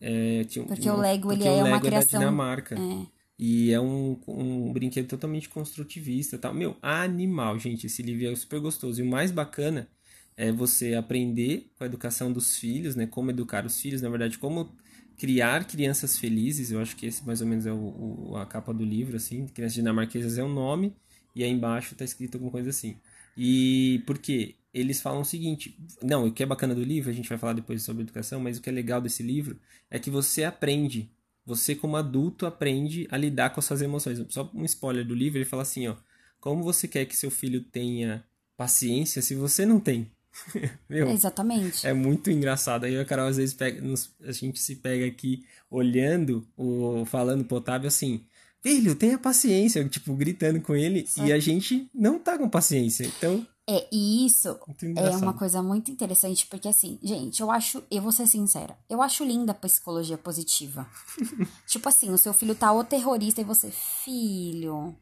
É, 0.00 0.44
tinha 0.44 0.64
um- 0.64 0.68
Porque 0.68 0.88
o 0.88 0.96
Lego, 0.96 1.28
porque 1.28 1.42
ele 1.42 1.48
o 1.50 1.52
é 1.58 1.62
uma 1.64 1.70
Lego 1.74 1.86
criação- 1.86 2.12
da 2.20 2.26
Dinamarca. 2.26 2.76
É. 2.76 3.06
E 3.38 3.72
é 3.72 3.80
um, 3.80 4.20
um 4.28 4.72
brinquedo 4.72 5.08
totalmente 5.08 5.48
construtivista 5.48 6.38
tal. 6.38 6.54
Meu, 6.54 6.76
animal, 6.82 7.58
gente. 7.58 7.86
Esse 7.86 8.02
livro 8.02 8.26
é 8.32 8.34
super 8.36 8.60
gostoso. 8.60 9.00
E 9.00 9.02
o 9.02 9.06
mais 9.10 9.30
bacana 9.32 9.88
é 10.36 10.52
você 10.52 10.94
aprender 10.94 11.70
com 11.76 11.84
a 11.84 11.86
educação 11.86 12.32
dos 12.32 12.56
filhos, 12.56 12.94
né? 12.96 13.06
Como 13.06 13.30
educar 13.30 13.66
os 13.66 13.80
filhos, 13.80 14.00
na 14.02 14.08
verdade, 14.08 14.38
como 14.38 14.74
criar 15.16 15.64
crianças 15.66 16.18
felizes. 16.18 16.70
Eu 16.70 16.80
acho 16.80 16.96
que 16.96 17.06
esse 17.06 17.24
mais 17.26 17.40
ou 17.40 17.46
menos 17.46 17.66
é 17.66 17.72
o, 17.72 18.30
o- 18.32 18.36
a 18.36 18.46
capa 18.46 18.72
do 18.72 18.84
livro, 18.84 19.16
assim. 19.16 19.46
Crianças 19.48 19.74
dinamarquesas 19.74 20.38
é 20.38 20.42
o 20.42 20.48
nome 20.48 20.94
e 21.34 21.42
aí 21.44 21.50
embaixo 21.50 21.94
tá 21.94 22.04
escrito 22.04 22.34
alguma 22.36 22.50
coisa 22.52 22.70
assim. 22.70 22.96
E 23.36 24.02
por 24.06 24.18
quê? 24.18 24.56
Eles 24.74 25.00
falam 25.02 25.20
o 25.20 25.24
seguinte, 25.24 25.76
não, 26.02 26.26
o 26.26 26.32
que 26.32 26.42
é 26.42 26.46
bacana 26.46 26.74
do 26.74 26.82
livro, 26.82 27.10
a 27.10 27.12
gente 27.12 27.28
vai 27.28 27.36
falar 27.38 27.52
depois 27.52 27.82
sobre 27.82 28.02
educação, 28.02 28.40
mas 28.40 28.56
o 28.58 28.62
que 28.62 28.70
é 28.70 28.72
legal 28.72 29.00
desse 29.00 29.22
livro 29.22 29.58
é 29.90 29.98
que 29.98 30.10
você 30.10 30.44
aprende 30.44 31.10
você 31.44 31.74
como 31.74 31.96
adulto 31.96 32.46
aprende 32.46 33.06
a 33.10 33.16
lidar 33.16 33.50
com 33.50 33.60
as 33.60 33.66
suas 33.66 33.82
emoções. 33.82 34.24
Só 34.28 34.50
um 34.54 34.64
spoiler 34.64 35.04
do 35.06 35.14
livro, 35.14 35.38
ele 35.38 35.44
fala 35.44 35.62
assim, 35.62 35.88
ó, 35.88 35.96
como 36.40 36.62
você 36.62 36.86
quer 36.88 37.04
que 37.06 37.16
seu 37.16 37.30
filho 37.30 37.60
tenha 37.62 38.24
paciência 38.56 39.20
se 39.22 39.34
você 39.34 39.64
não 39.66 39.80
tem? 39.80 40.10
Meu, 40.88 41.08
Exatamente. 41.10 41.86
é 41.86 41.92
muito 41.92 42.30
engraçado. 42.30 42.84
Aí 42.84 42.98
a 42.98 43.04
Carol 43.04 43.26
às 43.26 43.36
vezes 43.36 43.54
pega, 43.54 43.80
nos- 43.80 44.10
a 44.22 44.32
gente 44.32 44.58
se 44.60 44.76
pega 44.76 45.06
aqui 45.06 45.44
olhando, 45.70 46.46
o, 46.56 47.04
falando 47.04 47.44
pro 47.44 47.58
Otávio 47.58 47.88
assim, 47.88 48.24
filho, 48.62 48.94
tenha 48.94 49.18
paciência, 49.18 49.86
tipo, 49.88 50.14
gritando 50.14 50.60
com 50.60 50.74
ele, 50.76 51.06
e 51.18 51.32
a 51.32 51.38
gente 51.38 51.88
não 51.94 52.18
tá 52.18 52.38
com 52.38 52.48
paciência. 52.48 53.04
Então, 53.18 53.46
É, 53.68 53.88
e 53.92 54.26
isso 54.26 54.58
é 54.96 55.16
uma 55.16 55.34
coisa 55.34 55.62
muito 55.62 55.90
interessante, 55.90 56.46
porque 56.46 56.66
assim, 56.66 56.98
gente, 57.00 57.40
eu 57.40 57.50
acho, 57.50 57.82
eu 57.90 58.02
vou 58.02 58.10
ser 58.10 58.26
sincera, 58.26 58.76
eu 58.90 59.00
acho 59.00 59.24
linda 59.24 59.52
a 59.52 59.54
psicologia 59.54 60.18
positiva. 60.18 60.86
tipo 61.66 61.88
assim, 61.88 62.10
o 62.10 62.18
seu 62.18 62.32
filho 62.32 62.56
tá 62.56 62.72
o 62.72 62.82
terrorista 62.82 63.40
e 63.40 63.44
você, 63.44 63.70
filho, 63.70 64.96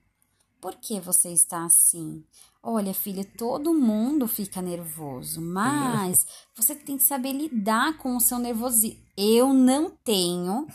por 0.60 0.74
que 0.74 1.00
você 1.00 1.32
está 1.32 1.64
assim? 1.64 2.22
Olha, 2.62 2.92
filho, 2.92 3.24
todo 3.24 3.72
mundo 3.72 4.28
fica 4.28 4.60
nervoso, 4.60 5.40
mas 5.40 6.26
você 6.54 6.74
tem 6.74 6.98
que 6.98 7.02
saber 7.02 7.32
lidar 7.32 7.96
com 7.96 8.14
o 8.14 8.20
seu 8.20 8.38
nervosismo. 8.38 9.00
Eu 9.16 9.54
não 9.54 9.90
tenho 10.04 10.66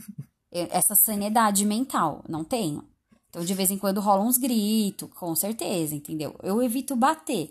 essa 0.50 0.94
sanidade 0.94 1.66
mental, 1.66 2.24
não 2.26 2.42
tenho. 2.42 2.88
Então, 3.34 3.44
de 3.44 3.52
vez 3.52 3.68
em 3.68 3.76
quando 3.76 4.00
rola 4.00 4.22
uns 4.22 4.38
gritos, 4.38 5.08
com 5.12 5.34
certeza, 5.34 5.92
entendeu? 5.92 6.36
Eu 6.40 6.62
evito 6.62 6.94
bater, 6.94 7.50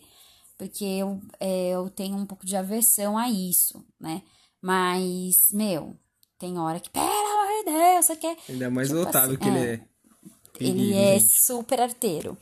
porque 0.57 0.85
eu, 0.85 1.21
é, 1.41 1.71
eu 1.71 1.89
tenho 1.89 2.15
um 2.15 2.25
pouco 2.25 2.45
de 2.45 2.55
aversão 2.55 3.17
a 3.17 3.29
isso, 3.29 3.85
né? 3.99 4.21
Mas, 4.61 5.49
meu, 5.51 5.93
tem 6.39 6.57
hora 6.57 6.79
que, 6.79 6.89
pelo 6.89 7.05
amor 7.05 7.65
de 7.65 7.65
Deus, 7.65 8.05
você 8.05 8.15
quer. 8.15 8.37
Ainda 8.47 8.69
mais 8.69 8.87
tipo 8.87 9.01
o 9.01 9.03
Otávio, 9.03 9.31
assim, 9.31 9.37
que 9.39 9.47
ele 9.49 9.59
é. 9.59 9.73
é... 9.73 9.83
Ele 10.61 10.93
é 10.93 11.19
gente. 11.19 11.41
super 11.41 11.81
arteiro. 11.81 12.37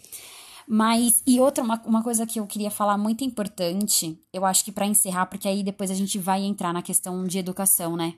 Mas, 0.67 1.23
e 1.25 1.39
outra, 1.39 1.63
uma, 1.63 1.81
uma 1.83 2.03
coisa 2.03 2.27
que 2.27 2.39
eu 2.39 2.45
queria 2.45 2.69
falar 2.69 2.95
muito 2.95 3.23
importante, 3.23 4.19
eu 4.31 4.45
acho 4.45 4.63
que 4.63 4.71
pra 4.71 4.85
encerrar, 4.85 5.25
porque 5.25 5.47
aí 5.47 5.63
depois 5.63 5.89
a 5.89 5.95
gente 5.95 6.19
vai 6.19 6.43
entrar 6.43 6.71
na 6.71 6.83
questão 6.83 7.25
de 7.25 7.39
educação, 7.39 7.97
né? 7.97 8.13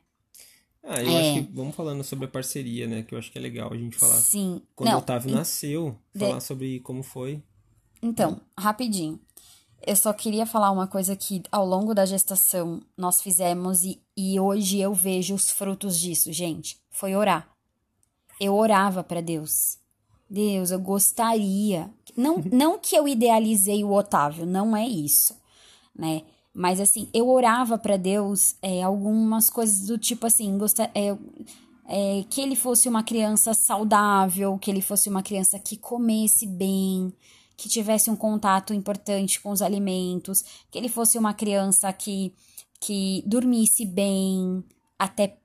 Ah, 0.84 1.02
eu 1.02 1.10
É. 1.10 1.32
acho 1.32 1.34
que 1.46 1.54
vamos 1.56 1.76
falando 1.76 2.04
sobre 2.04 2.26
a 2.26 2.28
parceria, 2.28 2.86
né? 2.88 3.04
Que 3.04 3.16
eu 3.16 3.20
acho 3.20 3.32
que 3.32 3.38
é 3.38 3.42
legal 3.42 3.72
a 3.72 3.78
gente 3.78 3.96
falar. 3.98 4.20
Sim. 4.20 4.62
Quando 4.76 4.90
Não, 4.90 4.96
o 4.98 5.00
Otávio 5.00 5.34
nasceu, 5.34 5.98
de- 6.14 6.20
falar 6.26 6.40
sobre 6.42 6.80
como 6.82 7.02
foi. 7.02 7.42
Então, 8.02 8.42
rapidinho. 8.60 9.20
Eu 9.86 9.96
só 9.96 10.12
queria 10.14 10.46
falar 10.46 10.72
uma 10.72 10.88
coisa 10.88 11.16
que 11.16 11.42
ao 11.52 11.66
longo 11.66 11.94
da 11.94 12.06
gestação 12.06 12.82
nós 12.98 13.22
fizemos 13.22 13.84
e, 13.84 14.02
e 14.16 14.40
hoje 14.40 14.80
eu 14.80 14.94
vejo 14.94 15.34
os 15.36 15.50
frutos 15.52 15.98
disso, 16.00 16.32
gente. 16.34 16.78
Foi 16.90 17.16
orar. 17.16 17.50
Eu 18.40 18.56
orava 18.56 19.04
pra 19.04 19.22
Deus. 19.22 19.78
Deus, 20.30 20.72
eu 20.72 20.80
gostaria. 20.80 21.90
Não, 22.16 22.38
não 22.52 22.80
que 22.80 22.96
eu 22.96 23.08
idealizei 23.08 23.84
o 23.84 23.92
Otávio, 23.94 24.46
não 24.46 24.76
é 24.76 24.88
isso, 24.88 25.36
né? 25.96 26.24
Mas 26.54 26.80
assim, 26.80 27.10
eu 27.14 27.30
orava 27.30 27.78
pra 27.78 27.98
Deus 27.98 28.56
é, 28.62 28.84
algumas 28.84 29.50
coisas 29.50 29.88
do 29.88 29.98
tipo 29.98 30.28
assim, 30.28 30.56
gosta, 30.58 30.90
é, 30.94 31.18
é, 31.86 32.24
que 32.30 32.42
ele 32.42 32.56
fosse 32.56 32.88
uma 32.88 33.04
criança 33.04 33.54
saudável, 33.54 34.58
que 34.60 34.70
ele 34.70 34.82
fosse 34.82 35.10
uma 35.10 35.24
criança 35.24 35.58
que 35.58 35.76
comesse 35.76 36.46
bem, 36.46 37.12
que 37.58 37.68
tivesse 37.68 38.10
um 38.12 38.16
contato 38.16 38.74
importante 38.74 39.42
com 39.42 39.50
os 39.50 39.62
alimentos, 39.62 40.44
que 40.70 40.78
ele 40.78 40.90
fosse 40.90 41.18
uma 41.18 41.34
criança 41.34 41.92
que, 41.92 42.34
que 42.80 43.24
dormisse 43.26 43.86
bem, 43.86 44.64
até 44.98 45.38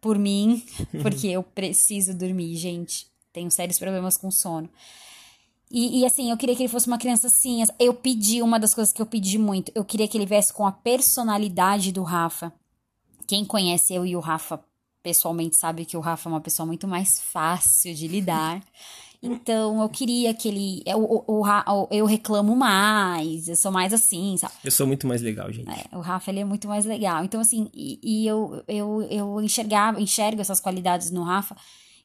por 0.00 0.18
mim, 0.18 0.62
porque 1.02 1.26
eu 1.26 1.42
preciso 1.42 2.14
dormir, 2.14 2.56
gente. 2.56 3.06
Tenho 3.32 3.50
sérios 3.50 3.78
problemas 3.78 4.16
com 4.16 4.30
sono. 4.30 4.68
E, 5.72 6.00
e, 6.00 6.04
assim, 6.06 6.30
eu 6.30 6.36
queria 6.36 6.54
que 6.54 6.62
ele 6.62 6.68
fosse 6.68 6.86
uma 6.86 6.98
criança 6.98 7.28
assim. 7.28 7.64
Eu 7.78 7.94
pedi, 7.94 8.42
uma 8.42 8.60
das 8.60 8.74
coisas 8.74 8.92
que 8.92 9.00
eu 9.00 9.06
pedi 9.06 9.38
muito, 9.38 9.72
eu 9.74 9.84
queria 9.84 10.06
que 10.06 10.18
ele 10.18 10.26
viesse 10.26 10.52
com 10.52 10.66
a 10.66 10.72
personalidade 10.72 11.90
do 11.92 12.02
Rafa. 12.02 12.52
Quem 13.26 13.44
conhece 13.44 13.94
eu 13.94 14.04
e 14.04 14.14
o 14.14 14.20
Rafa 14.20 14.62
pessoalmente 15.02 15.56
sabe 15.56 15.84
que 15.84 15.96
o 15.96 16.00
Rafa 16.00 16.28
é 16.28 16.32
uma 16.32 16.40
pessoa 16.40 16.66
muito 16.66 16.86
mais 16.86 17.20
fácil 17.20 17.94
de 17.94 18.06
lidar. 18.06 18.62
Então, 19.24 19.80
eu 19.80 19.88
queria 19.88 20.34
que 20.34 20.48
ele. 20.48 20.82
Eu, 20.84 21.24
o 21.28 21.42
Ra- 21.42 21.64
eu 21.92 22.04
reclamo 22.06 22.56
mais, 22.56 23.46
eu 23.46 23.54
sou 23.54 23.70
mais 23.70 23.92
assim, 23.92 24.36
sabe? 24.36 24.52
Eu 24.64 24.70
sou 24.72 24.84
muito 24.84 25.06
mais 25.06 25.22
legal, 25.22 25.48
gente. 25.52 25.70
É, 25.70 25.96
o 25.96 26.00
Rafa 26.00 26.28
ele 26.32 26.40
é 26.40 26.44
muito 26.44 26.66
mais 26.66 26.84
legal. 26.84 27.22
Então, 27.24 27.40
assim, 27.40 27.70
e, 27.72 28.00
e 28.02 28.26
eu, 28.26 28.64
eu, 28.66 29.00
eu 29.02 29.40
enxergava, 29.40 30.00
enxergo 30.00 30.40
essas 30.40 30.58
qualidades 30.58 31.12
no 31.12 31.22
Rafa 31.22 31.56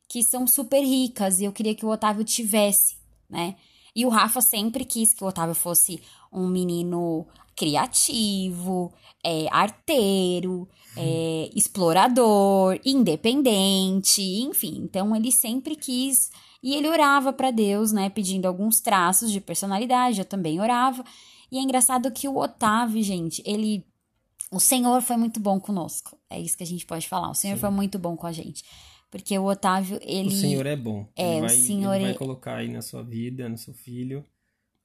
que 0.07 0.21
são 0.21 0.45
super 0.45 0.79
ricas 0.79 1.39
e 1.39 1.45
eu 1.45 1.51
queria 1.51 1.73
que 1.73 1.83
o 1.83 1.89
Otávio 1.89 2.23
tivesse, 2.23 2.97
né? 3.29 3.55
E 3.95 4.05
o 4.05 4.09
Rafa 4.09 4.41
sempre 4.41 4.85
quis 4.85 5.13
que 5.13 5.23
o 5.23 5.27
Otávio 5.27 5.55
fosse 5.55 5.99
um 6.31 6.47
menino 6.47 7.25
criativo, 7.55 8.93
é, 9.23 9.47
arteiro, 9.49 10.69
é, 10.95 11.49
explorador, 11.55 12.79
independente, 12.85 14.21
enfim. 14.21 14.81
Então 14.83 15.15
ele 15.15 15.31
sempre 15.31 15.75
quis 15.75 16.29
e 16.61 16.75
ele 16.75 16.87
orava 16.87 17.33
para 17.33 17.49
Deus, 17.49 17.91
né, 17.91 18.09
pedindo 18.09 18.47
alguns 18.47 18.79
traços 18.79 19.31
de 19.31 19.41
personalidade. 19.41 20.19
Eu 20.19 20.25
também 20.25 20.61
orava. 20.61 21.03
E 21.51 21.57
é 21.57 21.61
engraçado 21.61 22.11
que 22.11 22.27
o 22.27 22.37
Otávio, 22.37 23.01
gente, 23.01 23.41
ele 23.45 23.83
o 24.51 24.59
Senhor 24.59 25.01
foi 25.01 25.17
muito 25.17 25.39
bom 25.39 25.59
conosco. 25.59 26.17
É 26.29 26.39
isso 26.39 26.57
que 26.57 26.63
a 26.63 26.67
gente 26.67 26.85
pode 26.85 27.07
falar. 27.07 27.29
O 27.29 27.35
Senhor 27.35 27.55
Sim. 27.55 27.61
foi 27.61 27.69
muito 27.69 27.99
bom 27.99 28.15
com 28.15 28.27
a 28.27 28.31
gente. 28.31 28.63
Porque 29.09 29.37
o 29.37 29.45
Otávio, 29.45 29.99
ele 30.01 30.27
O 30.27 30.31
Senhor 30.31 30.65
é 30.65 30.75
bom. 30.75 31.07
É, 31.15 31.23
ele 31.23 31.37
o 31.37 31.41
vai, 31.41 31.55
Senhor 31.55 31.93
ele 31.95 32.01
vai 32.03 32.11
é- 32.11 32.17
colocar 32.17 32.55
aí 32.57 32.67
na 32.67 32.81
sua 32.81 33.03
vida, 33.03 33.47
no 33.47 33.57
seu 33.57 33.73
filho, 33.73 34.25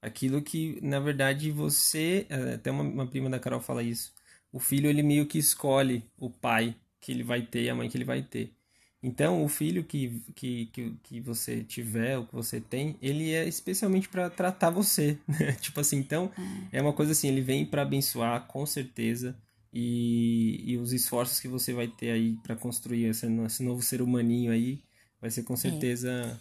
aquilo 0.01 0.41
que, 0.41 0.79
na 0.81 0.99
verdade, 0.99 1.51
você. 1.51 2.25
eh, 2.29 2.53
Até 2.55 2.71
uma, 2.71 2.83
uma 2.83 3.07
prima 3.07 3.29
da 3.29 3.39
Carol 3.39 3.59
fala 3.61 3.83
isso. 3.83 4.13
O 4.51 4.59
filho, 4.59 4.89
ele 4.89 5.03
meio 5.03 5.25
que 5.25 5.37
escolhe 5.37 6.03
o 6.17 6.29
pai 6.29 6.75
que 7.01 7.11
ele 7.11 7.23
vai 7.23 7.41
ter 7.41 7.63
e 7.63 7.69
a 7.69 7.75
mãe 7.75 7.89
que 7.89 7.97
ele 7.97 8.05
vai 8.05 8.21
ter. 8.21 8.53
Então, 9.01 9.43
o 9.43 9.49
filho 9.49 9.83
que, 9.83 10.21
que, 10.33 10.67
que, 10.67 10.91
que 11.03 11.19
você 11.19 11.61
tiver, 11.63 12.17
o 12.17 12.25
que 12.25 12.33
você 12.33 12.61
tem, 12.61 12.95
ele 13.01 13.31
é 13.33 13.45
especialmente 13.45 14.07
para 14.07 14.29
tratar 14.29 14.69
você. 14.69 15.17
né? 15.27 15.51
tipo 15.59 15.79
assim, 15.81 15.97
então, 15.97 16.31
é 16.71 16.81
uma 16.81 16.93
coisa 16.93 17.11
assim, 17.11 17.27
ele 17.27 17.41
vem 17.41 17.65
para 17.65 17.81
abençoar, 17.81 18.47
com 18.47 18.65
certeza. 18.65 19.35
E, 19.73 20.63
e 20.65 20.77
os 20.77 20.93
esforços 20.93 21.39
que 21.39 21.47
você 21.47 21.73
vai 21.73 21.87
ter 21.87 22.11
aí 22.11 22.37
para 22.43 22.55
construir 22.55 23.05
esse, 23.05 23.25
esse 23.25 23.63
novo 23.63 23.81
ser 23.81 24.01
humaninho 24.01 24.51
aí, 24.51 24.83
vai 25.19 25.31
ser 25.31 25.41
com 25.43 25.57
certeza 25.57 26.39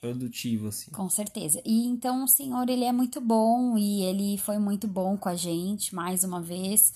produtivo, 0.00 0.68
assim. 0.68 0.90
Com 0.90 1.08
certeza. 1.10 1.60
E 1.64 1.86
então 1.86 2.24
o 2.24 2.28
senhor, 2.28 2.68
ele 2.70 2.84
é 2.84 2.92
muito 2.92 3.20
bom 3.20 3.76
e 3.76 4.02
ele 4.02 4.38
foi 4.38 4.58
muito 4.58 4.88
bom 4.88 5.16
com 5.16 5.28
a 5.28 5.36
gente, 5.36 5.94
mais 5.94 6.24
uma 6.24 6.40
vez. 6.40 6.94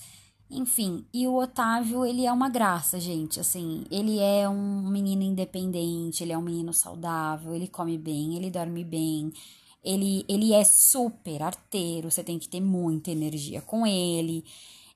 Enfim, 0.49 1.05
e 1.13 1.27
o 1.27 1.35
Otávio, 1.35 2.05
ele 2.05 2.25
é 2.25 2.31
uma 2.31 2.49
graça, 2.49 2.99
gente. 2.99 3.39
Assim, 3.39 3.83
ele 3.91 4.19
é 4.19 4.49
um 4.49 4.89
menino 4.89 5.21
independente, 5.23 6.23
ele 6.23 6.33
é 6.33 6.37
um 6.37 6.41
menino 6.41 6.73
saudável, 6.73 7.53
ele 7.53 7.67
come 7.67 7.97
bem, 7.97 8.35
ele 8.35 8.49
dorme 8.49 8.83
bem. 8.83 9.31
Ele, 9.83 10.25
ele 10.27 10.51
é 10.51 10.63
super 10.63 11.43
arteiro, 11.43 12.09
você 12.09 12.23
tem 12.23 12.39
que 12.39 12.49
ter 12.49 12.61
muita 12.61 13.11
energia 13.11 13.61
com 13.61 13.85
ele. 13.85 14.43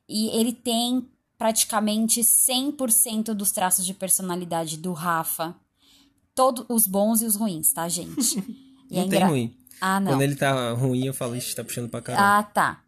E 0.10 0.28
ele 0.30 0.52
tem 0.52 1.08
praticamente 1.38 2.22
100% 2.22 3.34
dos 3.34 3.52
traços 3.52 3.86
de 3.86 3.94
personalidade 3.94 4.76
do 4.76 4.92
Rafa. 4.92 5.56
Todos 6.34 6.66
os 6.68 6.88
bons 6.88 7.22
e 7.22 7.26
os 7.26 7.36
ruins, 7.36 7.72
tá, 7.72 7.88
gente? 7.88 8.44
E 8.92 8.96
não 8.96 9.04
é 9.04 9.08
tem 9.08 9.24
ruim. 9.24 9.58
Ah, 9.80 10.00
não. 10.00 10.14
Quando 10.14 10.24
ele 10.24 10.36
tá 10.36 10.72
ruim, 10.74 11.06
eu 11.06 11.14
falo, 11.14 11.36
ixi, 11.36 11.56
tá 11.56 11.64
puxando 11.64 11.88
pra 11.88 12.02
caralho. 12.02 12.40
Ah, 12.40 12.42
tá. 12.42 12.84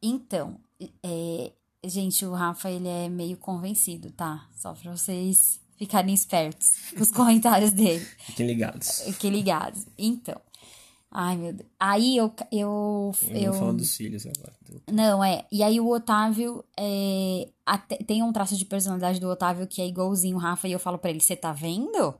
Então, 0.00 0.58
é, 1.02 1.52
gente, 1.84 2.24
o 2.24 2.32
Rafa, 2.32 2.70
ele 2.70 2.88
é 2.88 3.06
meio 3.10 3.36
convencido, 3.36 4.10
tá? 4.12 4.48
Só 4.56 4.72
pra 4.72 4.96
vocês 4.96 5.60
ficarem 5.76 6.14
espertos 6.14 6.70
com 6.96 7.02
os 7.02 7.10
comentários 7.12 7.72
dele. 7.72 8.02
Fiquem 8.18 8.46
ligados. 8.46 9.02
Fiquem 9.02 9.30
ligados. 9.30 9.84
Então, 9.98 10.40
Ai, 11.14 11.36
meu 11.36 11.52
Deus. 11.52 11.68
Aí 11.78 12.16
eu. 12.16 12.34
Eu, 12.50 13.12
eu, 13.28 13.40
eu... 13.40 13.52
falo 13.52 13.74
dos 13.74 13.94
filhos 13.94 14.26
agora. 14.26 14.54
Não, 14.90 15.22
é. 15.22 15.44
E 15.52 15.62
aí 15.62 15.78
o 15.78 15.88
Otávio. 15.88 16.64
É, 16.78 17.48
até, 17.66 17.96
tem 17.96 18.22
um 18.22 18.32
traço 18.32 18.56
de 18.56 18.64
personalidade 18.64 19.20
do 19.20 19.28
Otávio 19.28 19.66
que 19.66 19.82
é 19.82 19.86
igualzinho 19.86 20.36
o 20.36 20.40
Rafa, 20.40 20.66
e 20.66 20.72
eu 20.72 20.78
falo 20.78 20.96
para 20.96 21.10
ele: 21.10 21.20
Você 21.20 21.36
tá 21.36 21.52
vendo? 21.52 22.14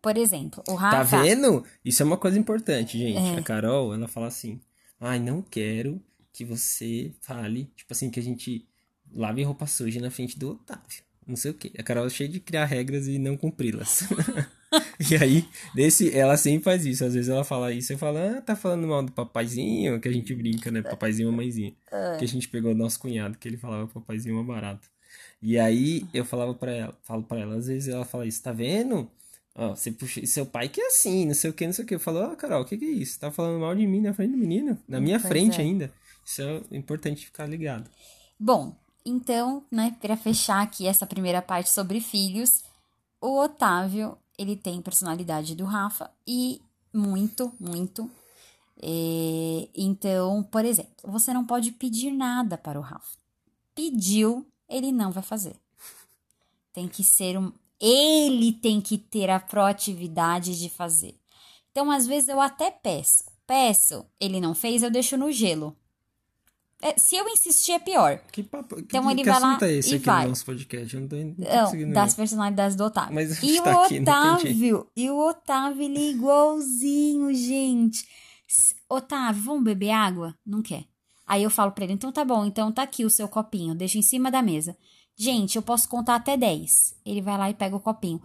Por 0.00 0.16
exemplo, 0.16 0.64
o 0.68 0.74
Rafa. 0.74 1.18
Tá 1.18 1.22
vendo? 1.22 1.64
Isso 1.84 2.02
é 2.02 2.06
uma 2.06 2.16
coisa 2.16 2.38
importante, 2.38 2.98
gente. 2.98 3.18
É. 3.18 3.38
A 3.38 3.42
Carol, 3.42 3.92
ela 3.92 4.08
fala 4.08 4.28
assim: 4.28 4.58
Ai, 4.98 5.18
não 5.18 5.42
quero 5.42 6.00
que 6.32 6.46
você 6.46 7.12
fale. 7.20 7.70
Tipo 7.76 7.92
assim, 7.92 8.08
que 8.08 8.18
a 8.18 8.22
gente 8.22 8.66
lave 9.14 9.42
roupa 9.42 9.66
suja 9.66 10.00
na 10.00 10.10
frente 10.10 10.38
do 10.38 10.52
Otávio. 10.52 11.03
Não 11.26 11.36
sei 11.36 11.50
o 11.50 11.54
quê. 11.54 11.72
A 11.78 11.82
Carol 11.82 12.06
é 12.06 12.10
cheia 12.10 12.28
de 12.28 12.40
criar 12.40 12.64
regras 12.64 13.06
e 13.08 13.18
não 13.18 13.36
cumpri-las. 13.36 14.04
e 15.10 15.16
aí, 15.16 15.46
desse, 15.74 16.14
ela 16.16 16.36
sempre 16.36 16.64
faz 16.64 16.84
isso. 16.84 17.04
Às 17.04 17.14
vezes 17.14 17.28
ela 17.28 17.44
fala 17.44 17.72
isso 17.72 17.92
e 17.92 17.96
fala, 17.96 18.38
ah, 18.38 18.40
tá 18.40 18.54
falando 18.54 18.86
mal 18.86 19.02
do 19.02 19.12
papaizinho, 19.12 20.00
que 20.00 20.08
a 20.08 20.12
gente 20.12 20.34
brinca, 20.34 20.70
né? 20.70 20.82
Papaizinho 20.82 21.28
e 21.28 21.30
mamãezinha. 21.30 21.72
É. 21.90 22.16
Que 22.18 22.24
a 22.24 22.28
gente 22.28 22.48
pegou 22.48 22.72
o 22.72 22.74
nosso 22.74 22.98
cunhado, 22.98 23.38
que 23.38 23.48
ele 23.48 23.56
falava 23.56 23.86
papaizinho 23.86 24.38
é 24.38 24.42
barato. 24.42 24.88
E 25.40 25.58
aí 25.58 26.06
eu 26.12 26.24
falava 26.24 26.54
para 26.54 26.72
ela, 26.72 26.98
falo 27.02 27.22
para 27.22 27.40
ela, 27.40 27.56
às 27.56 27.66
vezes 27.66 27.88
ela 27.88 28.04
fala 28.04 28.26
isso, 28.26 28.42
tá 28.42 28.52
vendo? 28.52 29.10
Ó, 29.54 29.74
você 29.74 29.92
puxa, 29.92 30.24
seu 30.26 30.44
pai 30.44 30.68
que 30.68 30.80
é 30.80 30.86
assim, 30.88 31.26
não 31.26 31.34
sei 31.34 31.50
o 31.50 31.52
que, 31.52 31.64
não 31.66 31.72
sei 31.72 31.84
o 31.84 31.86
que. 31.86 31.94
Eu 31.94 32.00
falo, 32.00 32.20
ó, 32.20 32.32
oh, 32.32 32.36
Carol, 32.36 32.62
o 32.62 32.64
que, 32.64 32.76
que 32.76 32.84
é 32.84 32.90
isso? 32.90 33.20
Tá 33.20 33.30
falando 33.30 33.60
mal 33.60 33.74
de 33.74 33.86
mim 33.86 34.00
na 34.00 34.12
frente 34.12 34.32
do 34.32 34.38
menino? 34.38 34.78
Na 34.88 35.00
minha 35.00 35.18
pois 35.20 35.28
frente 35.28 35.60
é. 35.60 35.64
ainda. 35.64 35.92
Isso 36.24 36.42
é 36.42 36.76
importante 36.76 37.26
ficar 37.26 37.46
ligado. 37.46 37.88
Bom, 38.38 38.76
então, 39.04 39.64
né, 39.70 39.96
para 40.00 40.16
fechar 40.16 40.62
aqui 40.62 40.86
essa 40.86 41.06
primeira 41.06 41.42
parte 41.42 41.70
sobre 41.70 42.00
filhos, 42.00 42.64
o 43.20 43.38
Otávio 43.40 44.16
ele 44.38 44.56
tem 44.56 44.80
personalidade 44.80 45.54
do 45.54 45.64
Rafa 45.64 46.10
e 46.26 46.60
muito, 46.92 47.52
muito. 47.60 48.10
É, 48.82 49.68
então, 49.74 50.42
por 50.44 50.64
exemplo, 50.64 50.92
você 51.04 51.32
não 51.32 51.44
pode 51.44 51.72
pedir 51.72 52.10
nada 52.10 52.56
para 52.56 52.78
o 52.78 52.82
Rafa. 52.82 53.18
Pediu, 53.74 54.46
ele 54.68 54.92
não 54.92 55.10
vai 55.10 55.22
fazer. 55.22 55.56
Tem 56.72 56.88
que 56.88 57.04
ser 57.04 57.38
um. 57.38 57.52
Ele 57.80 58.52
tem 58.52 58.80
que 58.80 58.96
ter 58.96 59.30
a 59.30 59.38
proatividade 59.38 60.58
de 60.58 60.68
fazer. 60.68 61.18
Então, 61.70 61.90
às 61.90 62.06
vezes, 62.06 62.28
eu 62.28 62.40
até 62.40 62.70
peço. 62.70 63.24
Peço, 63.46 64.06
ele 64.18 64.40
não 64.40 64.54
fez, 64.54 64.82
eu 64.82 64.90
deixo 64.90 65.16
no 65.16 65.30
gelo. 65.30 65.76
É, 66.82 66.98
se 66.98 67.16
eu 67.16 67.26
insistir, 67.28 67.72
é 67.72 67.78
pior. 67.78 68.18
Que 68.30 68.42
papo, 68.42 68.78
então 68.78 69.04
que, 69.04 69.10
ele 69.10 69.22
que 69.22 69.30
vai 69.30 69.40
lá 69.40 69.58
é 69.62 69.72
esse 69.72 69.92
e 69.92 69.96
aqui 69.96 70.04
vai. 70.04 70.24
no 70.24 70.28
nosso 70.30 70.44
podcast? 70.44 70.94
Eu 70.94 71.00
não 71.00 71.08
tô, 71.08 71.16
não, 71.16 71.92
das 71.92 72.12
ver. 72.12 72.16
personalidades 72.16 72.76
do 72.76 72.84
Otávio. 72.84 73.14
Mas 73.14 73.40
e 73.42 73.60
tá 73.62 73.80
o 73.80 73.84
aqui, 73.84 74.00
Otávio, 74.00 74.86
e 74.94 75.10
o 75.10 75.18
Otávio, 75.18 75.82
ele 75.82 75.98
é 75.98 76.10
igualzinho, 76.10 77.32
gente. 77.32 78.06
Otávio, 78.88 79.42
vamos 79.42 79.64
beber 79.64 79.90
água? 79.90 80.36
Não 80.44 80.62
quer. 80.62 80.84
Aí 81.26 81.42
eu 81.42 81.50
falo 81.50 81.72
pra 81.72 81.84
ele, 81.84 81.94
então 81.94 82.12
tá 82.12 82.24
bom, 82.24 82.44
então 82.44 82.70
tá 82.70 82.82
aqui 82.82 83.04
o 83.04 83.10
seu 83.10 83.26
copinho, 83.28 83.74
deixa 83.74 83.96
em 83.96 84.02
cima 84.02 84.30
da 84.30 84.42
mesa. 84.42 84.76
Gente, 85.16 85.56
eu 85.56 85.62
posso 85.62 85.88
contar 85.88 86.16
até 86.16 86.36
10. 86.36 86.96
Ele 87.06 87.22
vai 87.22 87.38
lá 87.38 87.48
e 87.48 87.54
pega 87.54 87.76
o 87.76 87.80
copinho. 87.80 88.20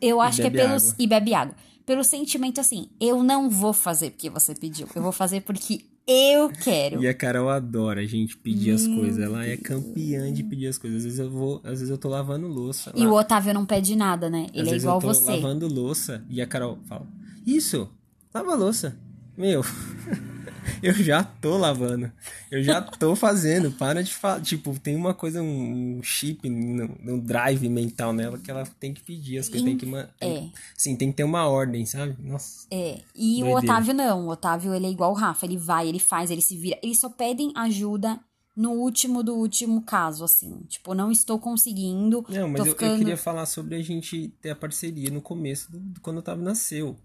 Eu 0.00 0.20
acho 0.20 0.40
que 0.40 0.48
é 0.48 0.50
pelos. 0.50 0.90
Água. 0.90 0.96
E 0.98 1.06
bebe 1.06 1.34
água. 1.34 1.54
Pelo 1.86 2.04
sentimento 2.04 2.60
assim, 2.60 2.90
eu 3.00 3.22
não 3.22 3.48
vou 3.48 3.72
fazer 3.72 4.10
porque 4.10 4.28
você 4.28 4.54
pediu. 4.54 4.88
Eu 4.94 5.02
vou 5.02 5.12
fazer 5.12 5.40
porque 5.42 5.84
eu 6.06 6.48
quero. 6.50 7.02
E 7.02 7.08
a 7.08 7.14
Carol 7.14 7.48
adora 7.48 8.00
a 8.00 8.04
gente 8.04 8.36
pedir 8.36 8.72
as 8.72 8.86
coisas. 8.86 9.18
Ela 9.22 9.46
é 9.46 9.56
campeã 9.56 10.32
de 10.32 10.42
pedir 10.42 10.66
as 10.66 10.78
coisas. 10.78 10.98
Às 10.98 11.04
vezes 11.04 11.18
eu 11.18 11.30
vou, 11.30 11.60
às 11.64 11.78
vezes 11.80 11.90
eu 11.90 11.98
tô 11.98 12.08
lavando 12.08 12.46
louça. 12.48 12.92
E 12.94 13.04
lá. 13.04 13.10
o 13.10 13.14
Otávio 13.14 13.54
não 13.54 13.64
pede 13.64 13.94
nada, 13.94 14.28
né? 14.28 14.46
Ele 14.52 14.68
às 14.68 14.74
é 14.74 14.76
igual 14.76 14.96
eu 14.96 15.00
tô 15.00 15.14
você. 15.14 15.30
lavando 15.30 15.66
louça 15.68 16.24
e 16.28 16.40
a 16.40 16.46
Carol 16.46 16.78
fala: 16.86 17.06
Isso, 17.46 17.88
lava 18.34 18.54
louça. 18.54 18.96
Meu. 19.36 19.62
eu 20.82 20.92
já 20.94 21.22
tô 21.22 21.56
lavando. 21.56 22.12
Eu 22.50 22.62
já 22.62 22.80
tô 22.80 23.14
fazendo. 23.16 23.70
Para 23.72 24.02
de 24.02 24.14
falar. 24.14 24.40
Tipo, 24.40 24.78
tem 24.78 24.96
uma 24.96 25.14
coisa, 25.14 25.42
um 25.42 26.00
chip, 26.02 26.48
um 26.48 27.18
drive 27.18 27.68
mental 27.68 28.12
nela 28.12 28.38
que 28.38 28.50
ela 28.50 28.64
tem 28.78 28.92
que 28.92 29.02
pedir 29.02 29.38
as 29.38 29.48
coisas. 29.48 29.64
Tem 29.64 29.76
que. 29.76 29.86
É. 30.20 30.48
Sim, 30.76 30.96
tem 30.96 31.10
que 31.10 31.16
ter 31.16 31.24
uma 31.24 31.46
ordem, 31.46 31.86
sabe? 31.86 32.16
Nossa. 32.20 32.66
É. 32.70 33.00
E 33.14 33.40
doideira. 33.40 33.50
o 33.50 33.58
Otávio 33.58 33.94
não. 33.94 34.26
O 34.26 34.30
Otávio, 34.30 34.74
ele 34.74 34.86
é 34.86 34.90
igual 34.90 35.12
o 35.12 35.16
Rafa. 35.16 35.46
Ele 35.46 35.56
vai, 35.56 35.88
ele 35.88 35.98
faz, 35.98 36.30
ele 36.30 36.42
se 36.42 36.56
vira. 36.56 36.78
Eles 36.82 36.98
só 36.98 37.08
pedem 37.08 37.52
ajuda 37.56 38.20
no 38.54 38.72
último 38.72 39.22
do 39.22 39.34
último 39.34 39.82
caso, 39.82 40.24
assim. 40.24 40.60
Tipo, 40.68 40.94
não 40.94 41.10
estou 41.10 41.38
conseguindo. 41.38 42.24
Não, 42.28 42.48
mas 42.48 42.66
eu, 42.66 42.72
ficando... 42.72 42.92
eu, 42.92 42.98
queria 42.98 43.16
falar 43.16 43.46
sobre 43.46 43.76
a 43.76 43.82
gente 43.82 44.28
ter 44.40 44.50
a 44.50 44.56
parceria 44.56 45.10
no 45.10 45.22
começo 45.22 45.72
do, 45.72 46.00
quando 46.00 46.16
o 46.16 46.20
Otávio 46.20 46.44
nasceu. 46.44 46.96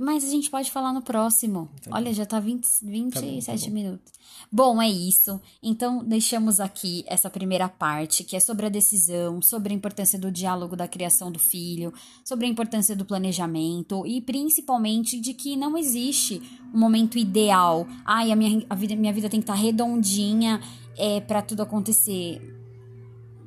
Mas 0.00 0.24
a 0.24 0.28
gente 0.28 0.48
pode 0.48 0.70
falar 0.70 0.94
no 0.94 1.02
próximo. 1.02 1.68
Tá 1.82 1.90
Olha, 1.92 2.12
já 2.14 2.24
tá 2.24 2.40
20, 2.40 2.66
27 2.82 3.20
tá 3.20 3.20
bom, 3.20 3.40
tá 3.40 3.66
bom. 3.66 3.74
minutos. 3.74 4.12
Bom, 4.50 4.82
é 4.82 4.88
isso. 4.88 5.38
Então, 5.62 6.02
deixamos 6.02 6.58
aqui 6.58 7.04
essa 7.06 7.28
primeira 7.28 7.68
parte, 7.68 8.24
que 8.24 8.34
é 8.34 8.40
sobre 8.40 8.64
a 8.64 8.70
decisão, 8.70 9.42
sobre 9.42 9.74
a 9.74 9.76
importância 9.76 10.18
do 10.18 10.32
diálogo 10.32 10.74
da 10.74 10.88
criação 10.88 11.30
do 11.30 11.38
filho, 11.38 11.92
sobre 12.24 12.46
a 12.46 12.48
importância 12.48 12.96
do 12.96 13.04
planejamento 13.04 14.06
e 14.06 14.22
principalmente 14.22 15.20
de 15.20 15.34
que 15.34 15.54
não 15.54 15.76
existe 15.76 16.40
um 16.72 16.78
momento 16.78 17.18
ideal. 17.18 17.86
Ai, 18.02 18.32
a 18.32 18.36
minha, 18.36 18.64
a 18.70 18.74
vida, 18.74 18.96
minha 18.96 19.12
vida 19.12 19.28
tem 19.28 19.40
que 19.40 19.44
estar 19.44 19.54
tá 19.54 19.60
redondinha 19.60 20.62
é, 20.96 21.20
para 21.20 21.42
tudo 21.42 21.62
acontecer 21.62 22.59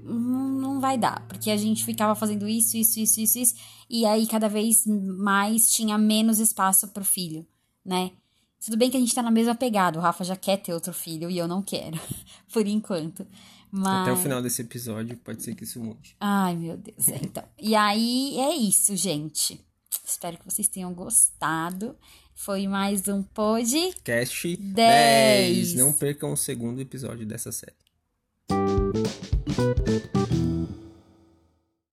não 0.03 0.79
vai 0.79 0.97
dar, 0.97 1.25
porque 1.27 1.49
a 1.49 1.57
gente 1.57 1.85
ficava 1.85 2.15
fazendo 2.15 2.47
isso, 2.47 2.77
isso, 2.77 2.99
isso, 2.99 3.19
isso, 3.19 3.39
isso, 3.39 3.55
e 3.89 4.05
aí 4.05 4.27
cada 4.27 4.49
vez 4.49 4.85
mais 4.85 5.71
tinha 5.71 5.97
menos 5.97 6.39
espaço 6.39 6.87
pro 6.89 7.05
filho, 7.05 7.45
né? 7.85 8.11
Tudo 8.63 8.77
bem 8.77 8.89
que 8.89 8.97
a 8.97 8.99
gente 8.99 9.13
tá 9.13 9.21
na 9.21 9.31
mesma 9.31 9.55
pegada, 9.55 9.99
o 9.99 10.01
Rafa 10.01 10.23
já 10.23 10.35
quer 10.35 10.57
ter 10.57 10.73
outro 10.73 10.93
filho 10.93 11.29
e 11.29 11.37
eu 11.37 11.47
não 11.47 11.61
quero, 11.61 11.99
por 12.51 12.65
enquanto. 12.67 13.25
Mas... 13.71 14.03
Até 14.03 14.11
o 14.13 14.17
final 14.17 14.41
desse 14.41 14.61
episódio 14.61 15.17
pode 15.17 15.41
ser 15.41 15.55
que 15.55 15.63
isso 15.63 15.83
mude. 15.83 16.15
Ai, 16.19 16.55
meu 16.55 16.77
Deus. 16.77 17.09
É, 17.09 17.19
então. 17.23 17.43
e 17.59 17.75
aí 17.75 18.39
é 18.39 18.55
isso, 18.55 18.95
gente. 18.95 19.59
Espero 20.05 20.37
que 20.37 20.45
vocês 20.45 20.67
tenham 20.67 20.93
gostado. 20.93 21.95
Foi 22.35 22.67
mais 22.67 23.07
um 23.07 23.23
podcast 23.23 24.57
10. 24.57 24.75
10. 24.75 25.73
Não 25.75 25.91
percam 25.91 26.31
o 26.31 26.37
segundo 26.37 26.79
episódio 26.79 27.25
dessa 27.25 27.51
série. 27.51 27.73
Thank 29.55 30.15
you. 30.15 30.22